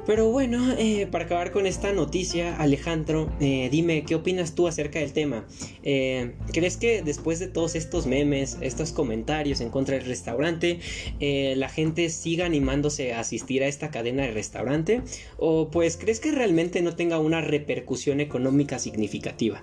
[0.07, 5.01] Pero bueno, eh, para acabar con esta noticia, Alejandro, eh, dime, ¿qué opinas tú acerca
[5.01, 5.45] del tema?
[5.83, 10.79] Eh, ¿Crees que después de todos estos memes, estos comentarios en contra del restaurante,
[11.19, 15.03] la gente siga animándose a asistir a esta cadena de restaurante?
[15.39, 19.61] ¿O pues crees que realmente no tenga una repercusión económica significativa?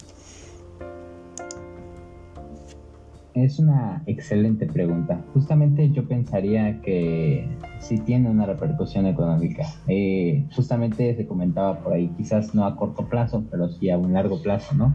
[3.33, 5.25] Es una excelente pregunta.
[5.33, 7.47] Justamente yo pensaría que
[7.79, 9.65] sí tiene una repercusión económica.
[9.87, 14.13] Eh, justamente se comentaba por ahí, quizás no a corto plazo, pero sí a un
[14.13, 14.93] largo plazo, ¿no?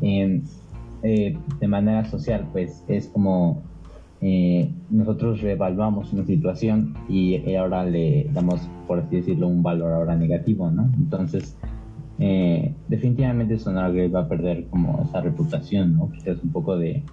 [0.00, 0.42] Eh,
[1.02, 3.62] de manera social, pues es como
[4.22, 10.16] eh, nosotros reevaluamos una situación y ahora le damos, por así decirlo, un valor ahora
[10.16, 10.90] negativo, ¿no?
[10.96, 11.54] Entonces,
[12.88, 16.10] definitivamente Sonora va a perder como esa reputación, ¿no?
[16.10, 17.04] Quizás un poco de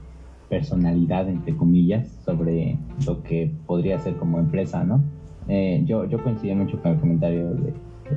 [0.49, 5.03] personalidad, entre comillas, sobre lo que podría ser como empresa, ¿no?
[5.47, 7.73] Eh, yo, yo coincido mucho con el comentario de,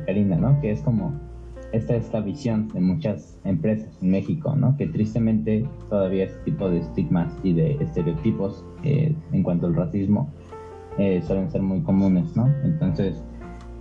[0.06, 0.60] Karina, ¿no?
[0.60, 1.14] Que es como,
[1.72, 4.76] esta es la visión de muchas empresas en México, ¿no?
[4.76, 10.28] Que tristemente todavía este tipo de estigmas y de estereotipos eh, en cuanto al racismo
[10.98, 12.52] eh, suelen ser muy comunes, ¿no?
[12.64, 13.24] Entonces,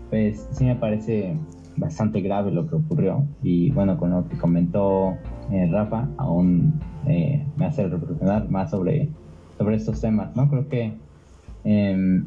[0.10, 1.36] pues sí me parece
[1.76, 5.18] bastante grave lo que ocurrió y bueno, con lo que comentó
[5.70, 9.10] Rafa, aún eh, me hace reflexionar más sobre
[9.58, 10.50] sobre estos temas, ¿no?
[10.50, 10.94] Creo que
[11.64, 12.26] em,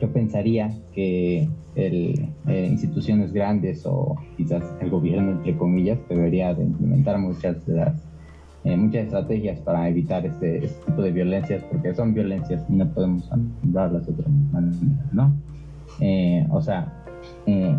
[0.00, 6.64] yo pensaría que el, eh, instituciones grandes o quizás el gobierno, entre comillas, debería de
[6.64, 8.02] implementar muchas de las
[8.64, 12.88] eh, muchas estrategias para evitar este, este, tipo de violencias, porque son violencias y no
[12.88, 14.78] podemos nombrarlas de otra manera,
[15.12, 15.34] ¿no?
[16.00, 17.04] Eh, o sea,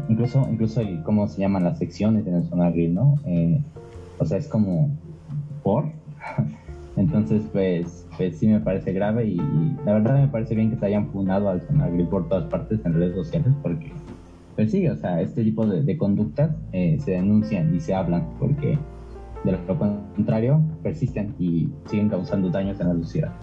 [0.07, 3.15] incluso, incluso el, cómo se llaman las secciones en el Sonagril, ¿no?
[4.19, 4.91] o sea, es como
[5.63, 5.91] por.
[6.97, 9.37] Entonces, pues, pues sí me parece grave y,
[9.85, 12.93] la verdad me parece bien que se hayan funado al Sonagril por todas partes en
[12.93, 13.91] redes sociales porque,
[14.55, 18.77] pues sí, o sea, este tipo de, conductas eh, se denuncian y se hablan porque
[19.43, 19.77] de lo
[20.15, 23.33] contrario persisten y siguen causando daños en la sociedad.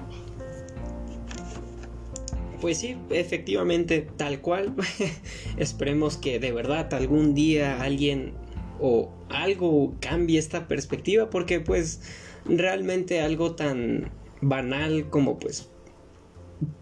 [2.60, 4.74] Pues sí, efectivamente, tal cual.
[5.56, 8.34] Esperemos que de verdad algún día alguien
[8.80, 12.00] o algo cambie esta perspectiva porque pues
[12.44, 15.71] realmente algo tan banal como pues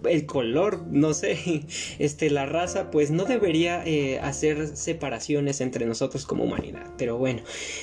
[0.09, 1.39] el color, no sé,
[1.99, 6.87] este, la raza, pues no debería eh, hacer separaciones entre nosotros como humanidad.
[6.97, 7.43] Pero bueno,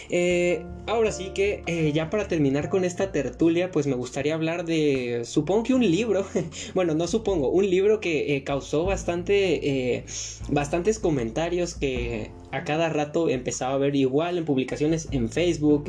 [0.10, 4.66] eh, ahora sí que eh, ya para terminar con esta tertulia, pues me gustaría hablar
[4.66, 6.26] de, supongo que un libro,
[6.74, 10.04] bueno, no supongo, un libro que causó bastante,
[10.50, 15.86] bastantes comentarios que a cada rato empezaba a ver igual en publicaciones en Facebook,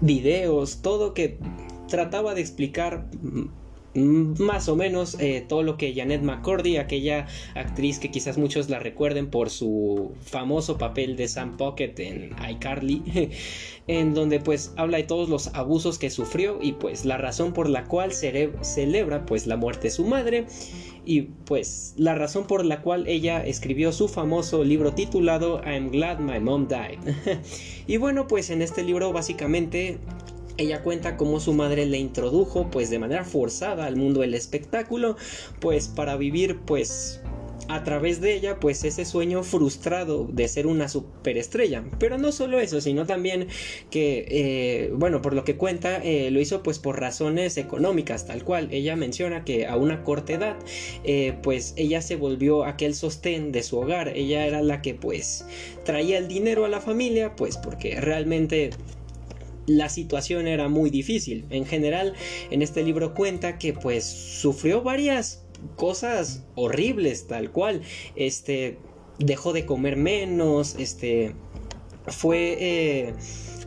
[0.00, 1.38] videos, todo que
[1.88, 3.06] trataba de explicar
[3.98, 8.78] más o menos eh, todo lo que Janet McCordy, aquella actriz que quizás muchos la
[8.78, 13.30] recuerden por su famoso papel de Sam Pocket en iCarly,
[13.86, 17.68] en donde pues habla de todos los abusos que sufrió y pues la razón por
[17.68, 20.46] la cual celebra pues la muerte de su madre
[21.04, 26.18] y pues la razón por la cual ella escribió su famoso libro titulado I'm Glad
[26.18, 26.98] My Mom Died.
[27.86, 29.98] y bueno, pues en este libro básicamente
[30.58, 35.16] ella cuenta cómo su madre le introdujo pues de manera forzada al mundo del espectáculo,
[35.60, 37.20] pues para vivir pues
[37.68, 41.84] a través de ella pues ese sueño frustrado de ser una superestrella.
[41.98, 43.46] Pero no solo eso sino también
[43.90, 48.42] que eh, bueno por lo que cuenta eh, lo hizo pues por razones económicas tal
[48.42, 48.68] cual.
[48.72, 50.56] Ella menciona que a una corta edad
[51.04, 54.08] eh, pues ella se volvió aquel sostén de su hogar.
[54.16, 55.44] Ella era la que pues
[55.84, 58.70] traía el dinero a la familia pues porque realmente
[59.68, 61.44] la situación era muy difícil.
[61.50, 62.14] En general,
[62.50, 65.44] en este libro cuenta que pues sufrió varias
[65.76, 67.82] cosas horribles tal cual.
[68.16, 68.78] Este
[69.18, 71.34] dejó de comer menos, este
[72.06, 73.14] fue eh,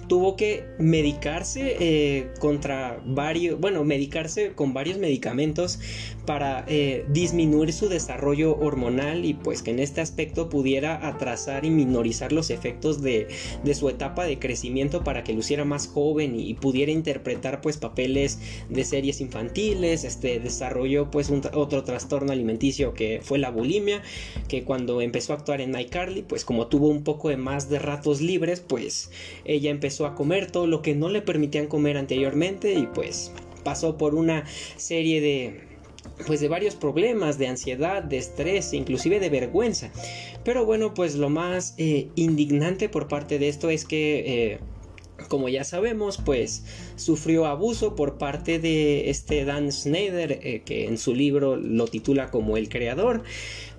[0.07, 5.79] tuvo que medicarse eh, contra varios, bueno, medicarse con varios medicamentos
[6.25, 11.69] para eh, disminuir su desarrollo hormonal y pues que en este aspecto pudiera atrasar y
[11.71, 13.27] minorizar los efectos de,
[13.73, 18.39] su etapa de crecimiento para que luciera más joven y, pudiera interpretar pues papeles
[18.69, 24.03] de series infantiles, este desarrolló pues otro trastorno alimenticio que fue la bulimia,
[24.47, 27.79] que cuando empezó a actuar en iCarly pues como tuvo un poco de más de
[27.79, 29.09] ratos libres pues
[29.45, 33.31] ella empezó a comer todo lo que no le permitían comer anteriormente y pues
[33.63, 34.45] pasó por una
[34.77, 35.71] serie de
[36.25, 39.91] pues de varios problemas de ansiedad, de estrés, inclusive de vergüenza.
[40.43, 44.51] Pero bueno, pues lo más eh, indignante por parte de esto es que...
[44.53, 44.59] Eh,
[45.27, 50.97] como ya sabemos, pues sufrió abuso por parte de este Dan Snyder, eh, que en
[50.97, 53.21] su libro lo titula como el creador,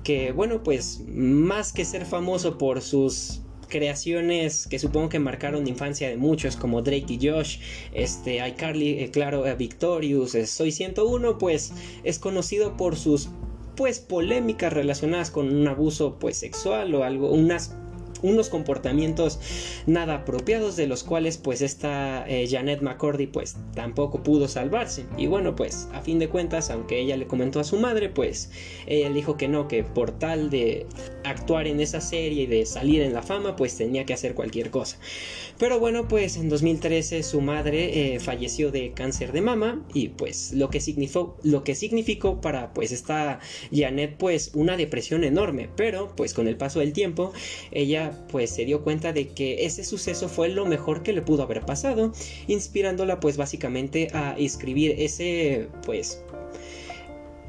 [0.04, 3.42] que bueno, pues más que ser famoso por sus
[3.72, 7.56] creaciones que supongo que marcaron la infancia de muchos, como Drake y Josh,
[7.94, 11.72] este, iCarly, eh, claro, eh, Victorious, eh, Soy 101, pues
[12.04, 13.30] es conocido por sus
[13.74, 17.74] pues polémicas relacionadas con un abuso pues sexual o algo, unas
[18.22, 19.38] unos comportamientos
[19.86, 25.04] nada apropiados de los cuales pues esta eh, Janet McCordy pues tampoco pudo salvarse.
[25.16, 28.50] Y bueno pues a fin de cuentas aunque ella le comentó a su madre pues
[28.86, 30.86] ella dijo que no que por tal de
[31.24, 34.70] actuar en esa serie y de salir en la fama pues tenía que hacer cualquier
[34.70, 34.98] cosa.
[35.58, 40.52] Pero bueno pues en 2013 su madre eh, falleció de cáncer de mama y pues
[40.52, 43.40] lo que significó lo que significó para pues esta
[43.72, 45.68] Janet pues una depresión enorme.
[45.76, 47.32] Pero pues con el paso del tiempo
[47.70, 51.42] ella pues se dio cuenta de que ese suceso fue lo mejor que le pudo
[51.42, 52.12] haber pasado,
[52.46, 56.22] inspirándola pues básicamente a escribir ese pues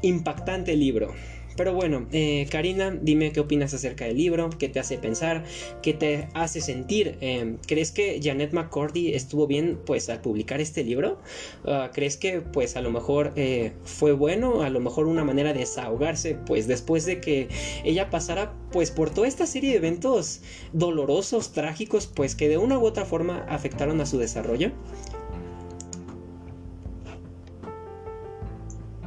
[0.02, 1.12] impactante libro.
[1.56, 5.44] Pero bueno, eh, Karina, dime qué opinas acerca del libro, qué te hace pensar,
[5.82, 7.16] qué te hace sentir.
[7.20, 11.18] Em, ¿Crees que Janet McCordy estuvo bien pues al publicar este libro?
[11.64, 15.52] Ah, ¿Crees que pues a lo mejor eh, fue bueno, a lo mejor una manera
[15.52, 17.48] de desahogarse pues después de que
[17.84, 20.40] ella pasara pues por toda esta serie de eventos
[20.72, 24.72] dolorosos, trágicos, pues que de una u otra forma afectaron a su desarrollo?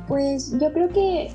[0.07, 1.29] Pues yo creo que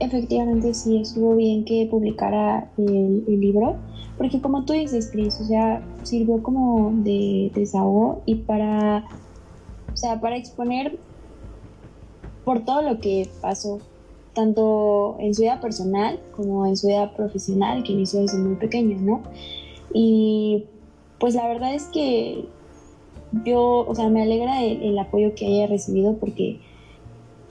[0.00, 3.76] efectivamente sí estuvo bien que publicara el, libro,
[4.18, 9.04] porque como tú dices, Chris, o sea, sirvió como de desahogo y para,
[9.92, 10.98] o sea, para exponer
[12.44, 13.80] por todo lo que pasó,
[14.34, 18.98] tanto en su vida personal como en su vida profesional, que inició desde muy pequeño,
[19.00, 19.22] ¿no?
[19.92, 20.64] Y
[21.18, 22.44] pues la verdad es que
[23.44, 26.60] yo, o sea, me alegra el, apoyo que haya recibido porque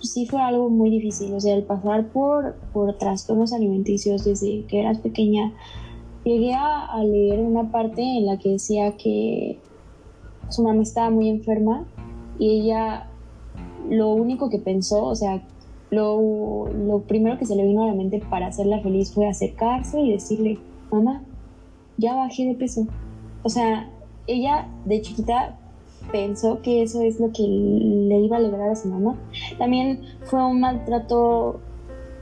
[0.03, 4.79] sí fue algo muy difícil, o sea, el pasar por, por trastornos alimenticios desde que
[4.79, 5.53] eras pequeña,
[6.23, 9.59] llegué a, a leer una parte en la que decía que
[10.49, 11.85] su mamá estaba muy enferma
[12.37, 13.07] y ella
[13.89, 15.41] lo único que pensó, o sea,
[15.89, 19.99] lo, lo, primero que se le vino a la mente para hacerla feliz fue acercarse
[19.99, 20.57] y decirle,
[20.91, 21.23] mamá,
[21.97, 22.87] ya bajé de peso.
[23.43, 23.89] O sea,
[24.25, 25.59] ella de chiquita
[26.11, 29.17] pensó que eso es lo que le iba a lograr a su mamá.
[29.57, 31.59] También fue un maltrato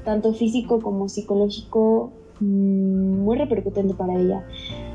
[0.03, 4.45] tanto físico como psicológico mm, muy repercutente para ella.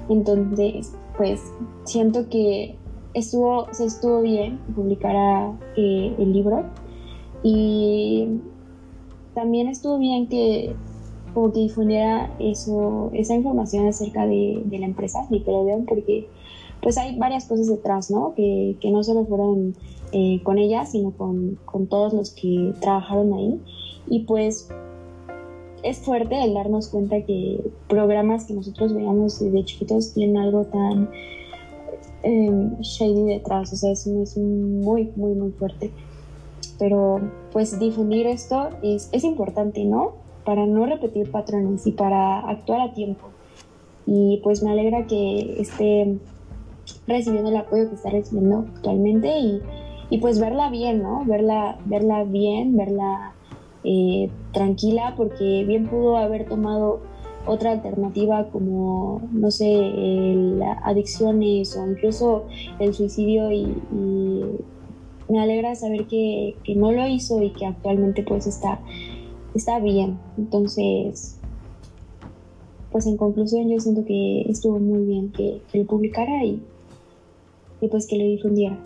[0.09, 1.41] Entonces, pues
[1.85, 2.77] siento que
[3.15, 6.65] estuvo, se estuvo bien publicar eh, el libro
[7.43, 8.41] y
[9.35, 10.75] también estuvo bien que
[11.35, 16.29] como que difundiera eso, esa información acerca de, de la empresa Nickelodeon porque
[16.83, 18.35] pues hay varias cosas detrás, ¿no?
[18.35, 19.75] Que, que no solo fueron
[20.13, 23.61] eh, con ella, sino con, con, todos los que trabajaron ahí.
[24.09, 24.69] Y pues
[25.83, 31.11] es fuerte el darnos cuenta que programas que nosotros veíamos desde chiquitos tienen algo tan
[32.23, 35.91] eh, shady detrás, o sea, es, es muy, muy, muy fuerte.
[36.79, 37.21] Pero
[37.53, 40.15] pues difundir esto es, es importante, ¿no?
[40.45, 43.27] Para no repetir patrones y para actuar a tiempo.
[44.07, 46.19] Y pues me alegra que esté
[47.07, 49.39] recibiendo el apoyo que está recibiendo actualmente
[50.11, 51.25] y, pues verla bien, ¿no?
[51.25, 53.35] Verla, verla bien, verla
[53.85, 57.01] eh, tranquila, porque bien pudo haber tomado
[57.47, 59.93] otra alternativa como, no sé,
[60.83, 62.45] adicciones o incluso
[62.79, 63.73] el suicidio y,
[65.29, 68.79] me alegra saber que, no lo hizo y que actualmente pues está,
[69.55, 70.21] está bien.
[70.39, 71.41] Entonces,
[72.93, 76.63] pues en conclusión yo siento que estuvo muy bien que, que lo publicara y
[77.89, 78.79] pues que lo difundiera.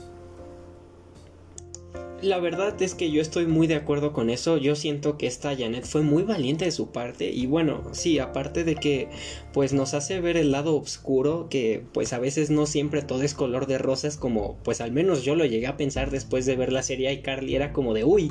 [2.23, 4.59] La verdad es que yo estoy muy de acuerdo con eso.
[4.59, 7.31] Yo siento que esta Janet fue muy valiente de su parte.
[7.31, 9.09] Y bueno, sí, aparte de que
[9.55, 13.33] pues nos hace ver el lado oscuro, que pues a veces no siempre todo es
[13.33, 16.73] color de rosas, como pues al menos yo lo llegué a pensar después de ver
[16.73, 18.31] la serie y Carly era como de uy,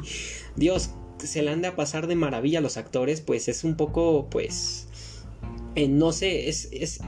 [0.56, 4.28] Dios, se le han de pasar de maravilla a los actores, pues es un poco
[4.30, 4.88] pues.
[5.76, 7.00] Eh, no sé, es, es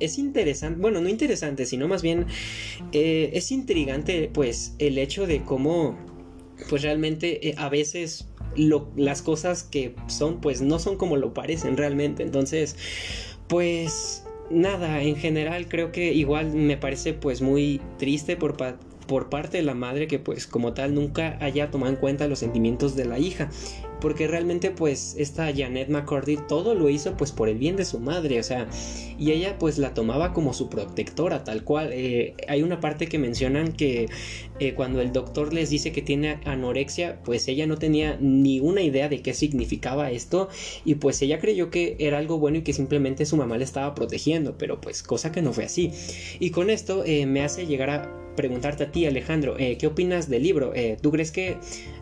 [0.00, 2.26] es interesante, bueno, no interesante, sino más bien
[2.92, 5.96] eh, es intrigante pues el hecho de cómo
[6.68, 8.28] pues realmente eh, a veces
[8.96, 12.22] las cosas que son pues no son como lo parecen realmente.
[12.22, 12.76] Entonces,
[13.48, 18.56] pues nada, en general creo que igual me parece pues muy triste por,
[19.06, 22.38] por parte de la madre que pues como tal nunca haya tomado en cuenta los
[22.38, 23.50] sentimientos de la hija
[24.00, 27.98] porque realmente pues esta Janet McCordy todo lo hizo pues por el bien de su
[27.98, 28.68] madre, o sea,
[29.18, 31.90] y ella pues la tomaba como su protectora, tal cual.
[31.92, 34.08] Eh, hay una parte que mencionan que
[34.58, 38.82] eh, cuando el doctor les dice que tiene anorexia, pues ella no tenía ni una
[38.82, 40.48] idea de qué significaba esto
[40.84, 43.94] y pues ella creyó que era algo bueno y que simplemente su mamá le estaba
[43.94, 45.92] protegiendo, pero pues cosa que no fue así.
[46.38, 50.42] Y con esto eh, me hace llegar a preguntarte a ti Alejandro, ¿qué opinas del
[50.42, 50.72] libro?
[51.00, 51.56] ¿Tú crees que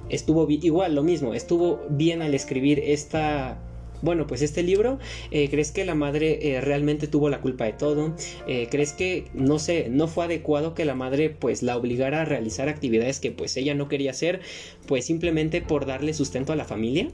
[0.09, 3.61] estuvo igual lo mismo, estuvo bien al escribir esta
[4.05, 4.99] bueno, pues este libro,
[5.30, 8.14] eh, ¿crees que la madre eh, realmente tuvo la culpa de todo?
[8.47, 12.24] Eh, ¿Crees que, no sé, no fue adecuado que la madre pues la obligara a
[12.26, 14.41] realizar actividades que pues ella no quería hacer,
[14.87, 17.09] pues simplemente por darle sustento a la familia?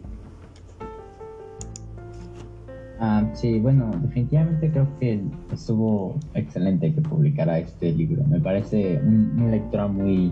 [3.03, 8.23] Ah, sí, bueno, definitivamente creo que estuvo excelente que publicara este libro.
[8.27, 10.31] Me parece una lectura muy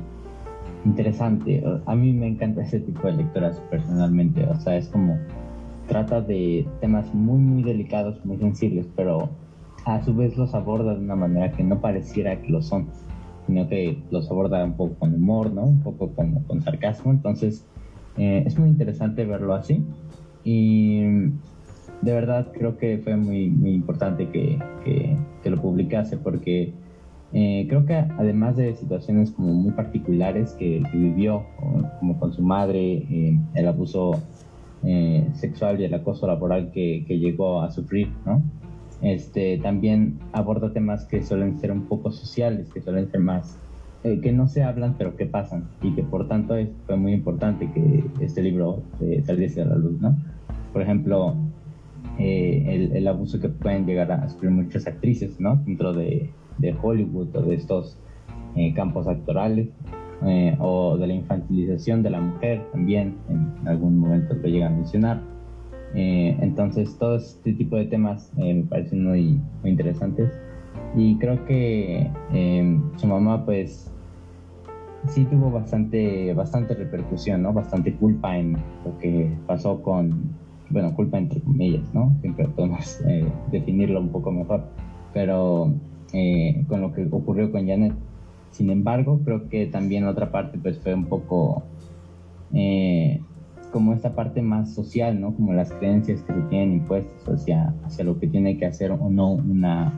[0.85, 1.64] interesante.
[1.87, 4.45] A mí me encanta ese tipo de lecturas personalmente.
[4.45, 5.19] O sea, es como
[5.89, 9.31] trata de temas muy, muy delicados, muy sensibles, pero
[9.87, 12.89] a su vez los aborda de una manera que no pareciera que lo son,
[13.47, 15.62] sino que los aborda un poco con humor, ¿no?
[15.64, 17.12] Un poco con sarcasmo.
[17.12, 17.64] Entonces,
[18.19, 19.83] eh, es muy interesante verlo así.
[20.45, 21.01] Y
[22.03, 26.74] de verdad creo que fue muy, importante que, que, lo publicase porque
[27.32, 31.44] eh, creo que además de situaciones como muy particulares que, vivió,
[31.99, 32.80] como con su madre,
[33.11, 34.22] eh, el abuso
[34.84, 38.42] eh, sexual y el acoso laboral que, llegó a sufrir, ¿no?
[39.01, 43.57] Este, también aborda temas que suelen ser un poco sociales, que suelen ser más
[44.05, 47.12] eh, que no se hablan pero que pasan y que por tanto es, fue muy
[47.12, 48.82] importante que este libro
[49.24, 50.16] saliese a la luz, ¿no?
[50.72, 51.36] Por ejemplo,
[52.18, 55.57] eh, el, el, abuso que pueden llegar a sufrir muchas actrices, ¿no?
[55.64, 57.99] Dentro de, de Hollywood o de estos
[58.74, 59.68] campos actorales
[60.59, 65.22] o de la infantilización de la mujer también, en algún momento lo llegan a mencionar.
[65.94, 70.32] entonces, todo este tipo de temas me parecen muy, muy interesantes
[70.96, 73.92] y creo que em, su mamá pues
[75.07, 77.53] sí tuvo bastante, bastante repercusión, ¿no?
[77.53, 80.34] Bastante culpa en lo que pasó con,
[80.71, 82.14] bueno, culpa entre comillas, ¿no?
[82.21, 84.64] Siempre podemos eh, definirlo un poco mejor,
[85.12, 85.73] pero
[86.12, 87.95] eh, con lo que ocurrió con Janet.
[88.51, 91.62] Sin embargo, creo que también otra parte pues fue un poco
[92.55, 93.21] eh,
[93.73, 95.35] como esta parte más social, ¿no?
[95.35, 99.11] Como las creencias que se tienen impuestas hacia, hacia lo que tiene que hacer o
[99.11, 99.93] no una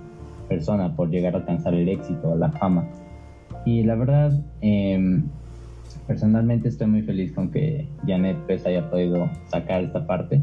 [0.48, 2.88] persona por llegar a alcanzar el éxito o la fama.
[3.64, 5.24] Y la verdad, em,
[6.06, 10.42] personalmente estoy muy feliz con que Janet pues haya podido sacar esta parte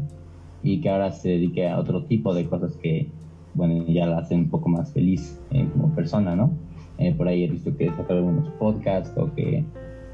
[0.62, 3.10] y que ahora se dedique a otro tipo de cosas que,
[3.54, 6.52] bueno, ya la hacen un poco más feliz eh, como persona, ¿no?
[6.98, 9.64] Eh, por ahí he visto que saca algunos podcasts o que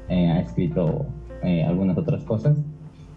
[0.09, 1.05] eh, ha escrito
[1.67, 2.57] algunas otras cosas.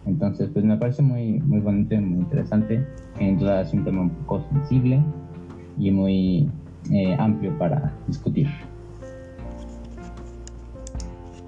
[0.04, 2.84] Entonces, pues me parece muy, muy bonito y muy interesante.
[3.18, 5.02] En es un tema un poco sensible
[5.78, 6.50] y muy
[7.18, 8.48] amplio para discutir.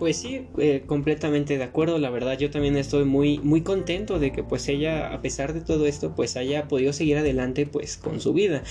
[0.00, 1.98] Pues sí, eh, completamente de acuerdo.
[1.98, 5.60] La verdad, yo también estoy muy, muy contento de que pues ella, a pesar de
[5.60, 8.62] todo esto, pues haya podido seguir adelante pues con su vida.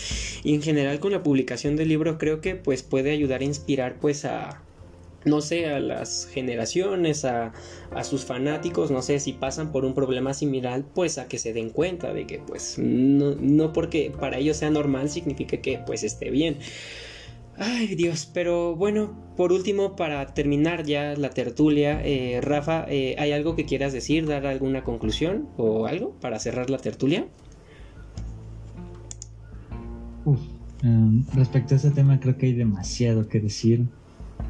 [0.44, 4.00] Y en general con la publicación del libro creo que pues puede ayudar a inspirar
[4.00, 4.64] pues a,
[5.24, 7.54] no sé, a las generaciones, a,
[7.92, 11.54] a, sus fanáticos, no sé si pasan por un problema similar, pues a que se
[11.54, 16.04] den cuenta de que pues no, no porque para ellos sea normal significa que pues
[16.04, 16.58] esté bien.
[17.62, 23.34] Ay Dios, pero bueno, por último, para terminar ya la tertulia, eh, Rafa, eh, ¿hay
[23.34, 27.28] algo que quieras decir, dar alguna conclusión o algo para cerrar la tertulia?
[30.24, 30.40] Uf,
[30.84, 33.86] em, respecto a ese tema creo que hay demasiado que decir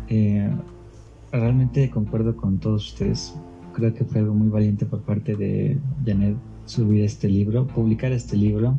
[0.08, 0.48] eh,
[1.32, 3.34] realmente concuerdo con todos ustedes.
[3.74, 8.38] Creo que fue algo muy valiente por parte de Janet subir este libro, publicar este
[8.38, 8.78] libro.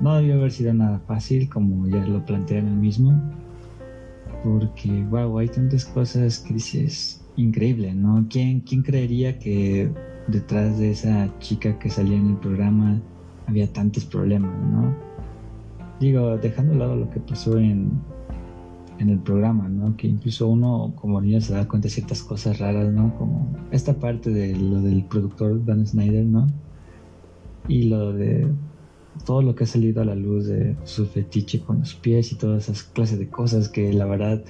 [0.00, 3.20] No debió haber sido nada fácil, como ya lo planteé en el mismo,
[4.42, 8.26] porque, wow, hay tantas cosas que dices, increíble, ¿no?
[8.28, 9.90] ¿Quién, ¿Quién creería que
[10.28, 13.00] detrás de esa chica que salía en el programa
[13.46, 14.94] había tantos problemas, ¿no?
[16.00, 17.90] Digo, dejando de lado lo que pasó en,
[18.98, 19.96] en el programa, ¿no?
[19.96, 23.16] Que incluso uno como niño se da cuenta de ciertas cosas raras, ¿no?
[23.16, 26.46] Como esta parte de lo del productor Dan Snyder, ¿no?
[27.68, 28.48] Y lo de
[29.24, 32.36] todo lo que ha salido a la luz de su fetiche con los pies y
[32.36, 34.42] todas esas clases de cosas que la verdad,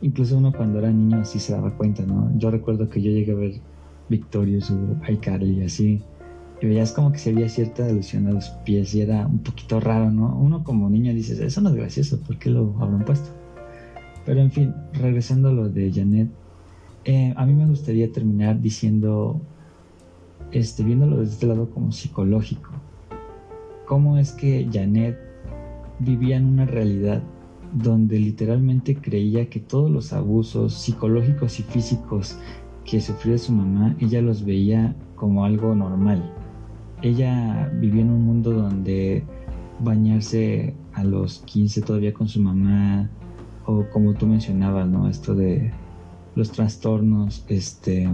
[0.00, 2.30] incluso uno cuando era niño sí se daba cuenta, ¿no?
[2.38, 3.52] Yo recuerdo que yo llegué a ver
[4.08, 6.02] Victorious o iCarly y así,
[6.60, 9.80] y veías como que se veía cierta alusión a los pies y era un poquito
[9.80, 10.36] raro, ¿no?
[10.36, 13.30] Uno como niño dices, eso no es gracioso, ¿por qué lo habrán puesto?
[14.24, 16.28] Pero en fin, regresando a lo de Janet,
[17.04, 19.40] eh, a mí me gustaría terminar diciendo,
[20.52, 22.70] este, viéndolo desde este lado como psicológico,
[23.92, 25.18] cómo es que Janet
[25.98, 27.22] vivía en una realidad
[27.74, 32.38] donde literalmente creía que todos los abusos psicológicos y físicos
[32.86, 36.32] que sufrió su mamá, ella los veía como algo normal.
[37.02, 39.24] Ella vivía en un mundo donde
[39.80, 43.10] bañarse a los 15 todavía con su mamá,
[43.66, 45.06] o como tú mencionabas, ¿no?
[45.06, 45.70] Esto de
[46.34, 48.08] los trastornos este,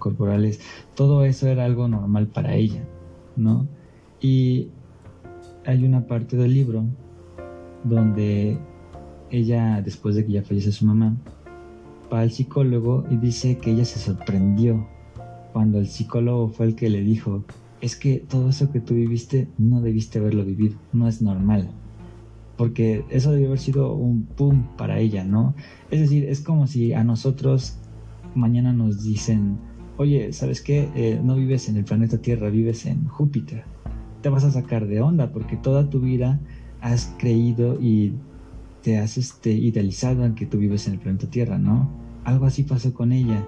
[0.00, 0.60] corporales,
[0.96, 2.82] todo eso era algo normal para ella,
[3.36, 3.68] ¿no?
[4.28, 4.70] Y
[5.64, 6.82] hay una parte del libro
[7.84, 8.58] donde
[9.30, 11.16] ella, después de que ya fallece su mamá,
[12.12, 14.88] va al psicólogo y dice que ella se sorprendió
[15.52, 17.44] cuando el psicólogo fue el que le dijo,
[17.80, 21.70] es que todo eso que tú viviste no debiste haberlo vivido, no es normal
[22.56, 25.54] porque eso debió haber sido un boom para ella, ¿no?
[25.90, 27.76] Es decir, es como si a nosotros
[28.34, 29.58] mañana nos dicen,
[29.98, 30.88] oye, ¿sabes qué?
[30.96, 33.75] Eh, no vives en el planeta Tierra, vives en Júpiter.
[34.26, 36.40] Te vas a sacar de onda porque toda tu vida
[36.80, 38.14] has creído y
[38.82, 41.88] te has este, idealizado en que tú vives en el planeta Tierra, ¿no?
[42.24, 43.46] Algo así pasó con ella.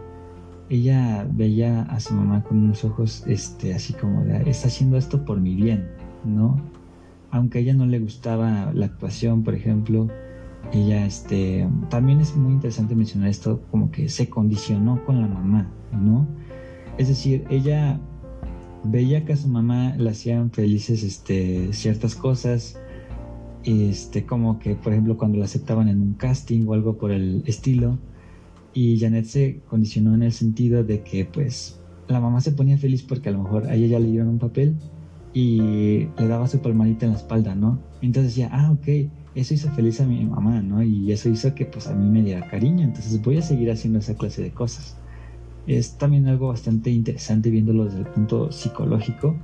[0.70, 5.24] Ella veía a su mamá con unos ojos este, así como de, está haciendo esto
[5.24, 5.88] por mi bien,
[6.24, 6.62] ¿no?
[7.32, 10.06] aunque a ella no le gustaba la actuación, por ejemplo,
[10.72, 15.68] ella este también es muy interesante mencionar esto como que se condicionó con la mamá,
[15.90, 16.24] ¿no?
[16.98, 17.98] Es decir, ella
[18.84, 22.78] veía que a su mamá le hacían felices este ciertas cosas
[23.64, 27.42] este como que por ejemplo cuando la aceptaban en un casting o algo por el
[27.46, 27.98] estilo
[28.74, 33.02] Y Janet se condicionó en el sentido de que pues la mamá se ponía feliz
[33.02, 34.76] porque a lo mejor a ella ya le dieron un papel
[35.34, 37.78] y le daba su palmadita en la espalda, ¿no?
[38.00, 40.82] Entonces decía, ah, ok, eso hizo feliz a mi mamá, ¿no?
[40.82, 43.98] Y eso hizo que pues a mí me diera cariño, entonces voy a seguir haciendo
[43.98, 44.96] esa clase de cosas.
[45.68, 49.36] Es también algo bastante interesante viéndolo desde el punto psicológico,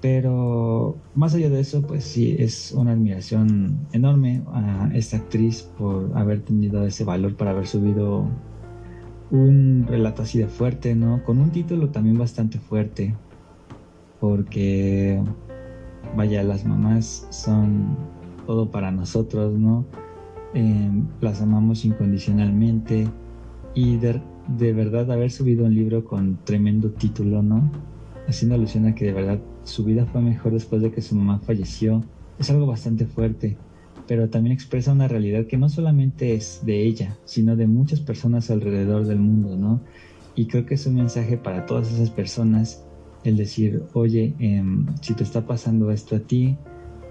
[0.00, 6.10] pero más allá de eso, pues sí, es una admiración enorme a esta actriz por
[6.16, 8.28] haber tenido ese valor para haber subido
[9.30, 11.22] un relato así de fuerte, ¿no?
[11.24, 13.14] Con un título también bastante fuerte,
[14.20, 15.22] porque,
[16.16, 17.96] vaya, las mamás son
[18.46, 19.84] todo para nosotros, ¿no?
[20.54, 23.06] Em, las amamos incondicionalmente
[23.74, 27.70] y de, de, verdad haber subido un libro con tremendo título, ¿no?
[28.26, 31.40] Haciendo alusión a que de verdad su vida fue mejor después de que su mamá
[31.40, 32.02] falleció,
[32.38, 33.56] es algo bastante fuerte,
[34.06, 38.50] pero también expresa una realidad que no solamente es de ella, sino de muchas personas
[38.50, 39.80] alrededor del mundo, ¿no?
[40.34, 42.84] Y creo que es un mensaje para todas esas personas
[43.24, 44.62] el decir, oye, eh,
[45.02, 46.56] si te está pasando esto a ti,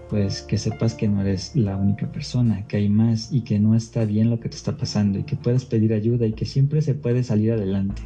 [0.09, 3.75] pues que sepas que no eres la única persona, que hay más y que no
[3.75, 6.81] está bien lo que te está pasando y que puedes pedir ayuda y que siempre
[6.81, 8.01] se puede salir adelante.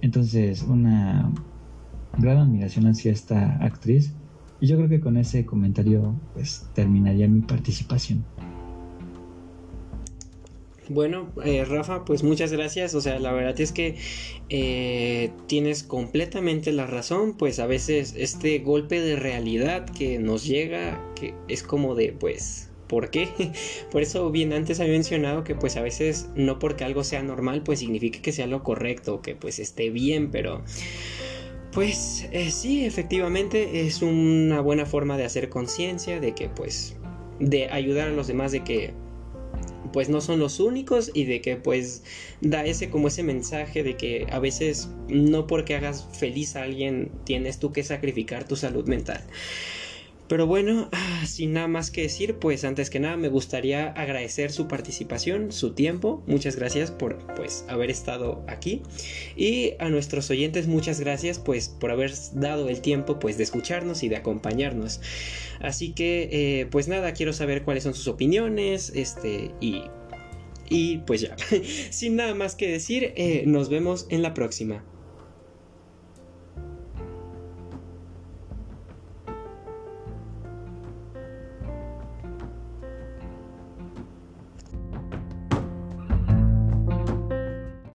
[0.00, 1.30] Entonces, una
[2.16, 4.16] gran admiración hacia esta actriz
[4.60, 8.24] y yo creo que con ese comentario pues terminaría mi participación.
[10.90, 12.96] Bueno, eh, Rafa, pues muchas gracias.
[12.96, 13.94] O sea, la verdad es que
[14.48, 17.36] eh, tienes completamente la razón.
[17.36, 22.72] Pues a veces este golpe de realidad que nos llega, que es como de, pues,
[22.88, 23.28] ¿por qué?
[23.92, 27.62] Por eso bien antes había mencionado que pues a veces no porque algo sea normal,
[27.62, 30.64] pues significa que sea lo correcto, que pues esté bien, pero...
[31.72, 36.96] Pues eh, sí, efectivamente es una buena forma de hacer conciencia de que pues
[37.38, 38.92] de ayudar a los demás de que
[39.92, 42.02] pues no son los únicos y de que pues
[42.40, 47.10] da ese como ese mensaje de que a veces no porque hagas feliz a alguien
[47.24, 49.22] tienes tú que sacrificar tu salud mental.
[50.30, 54.52] Pero bueno, ah, sin nada más que decir, pues antes que nada me gustaría agradecer
[54.52, 56.22] su participación, su tiempo.
[56.28, 58.80] Muchas gracias por pues haber estado aquí
[59.34, 64.04] y a nuestros oyentes muchas gracias pues por haber dado el tiempo pues de escucharnos
[64.04, 65.00] y de acompañarnos.
[65.60, 69.84] Así que eh, pues nada, quiero saber cuáles son sus opiniones, este y
[70.70, 71.36] y pues ya,
[71.90, 74.84] sin nada más que decir, eh, nos vemos en la próxima.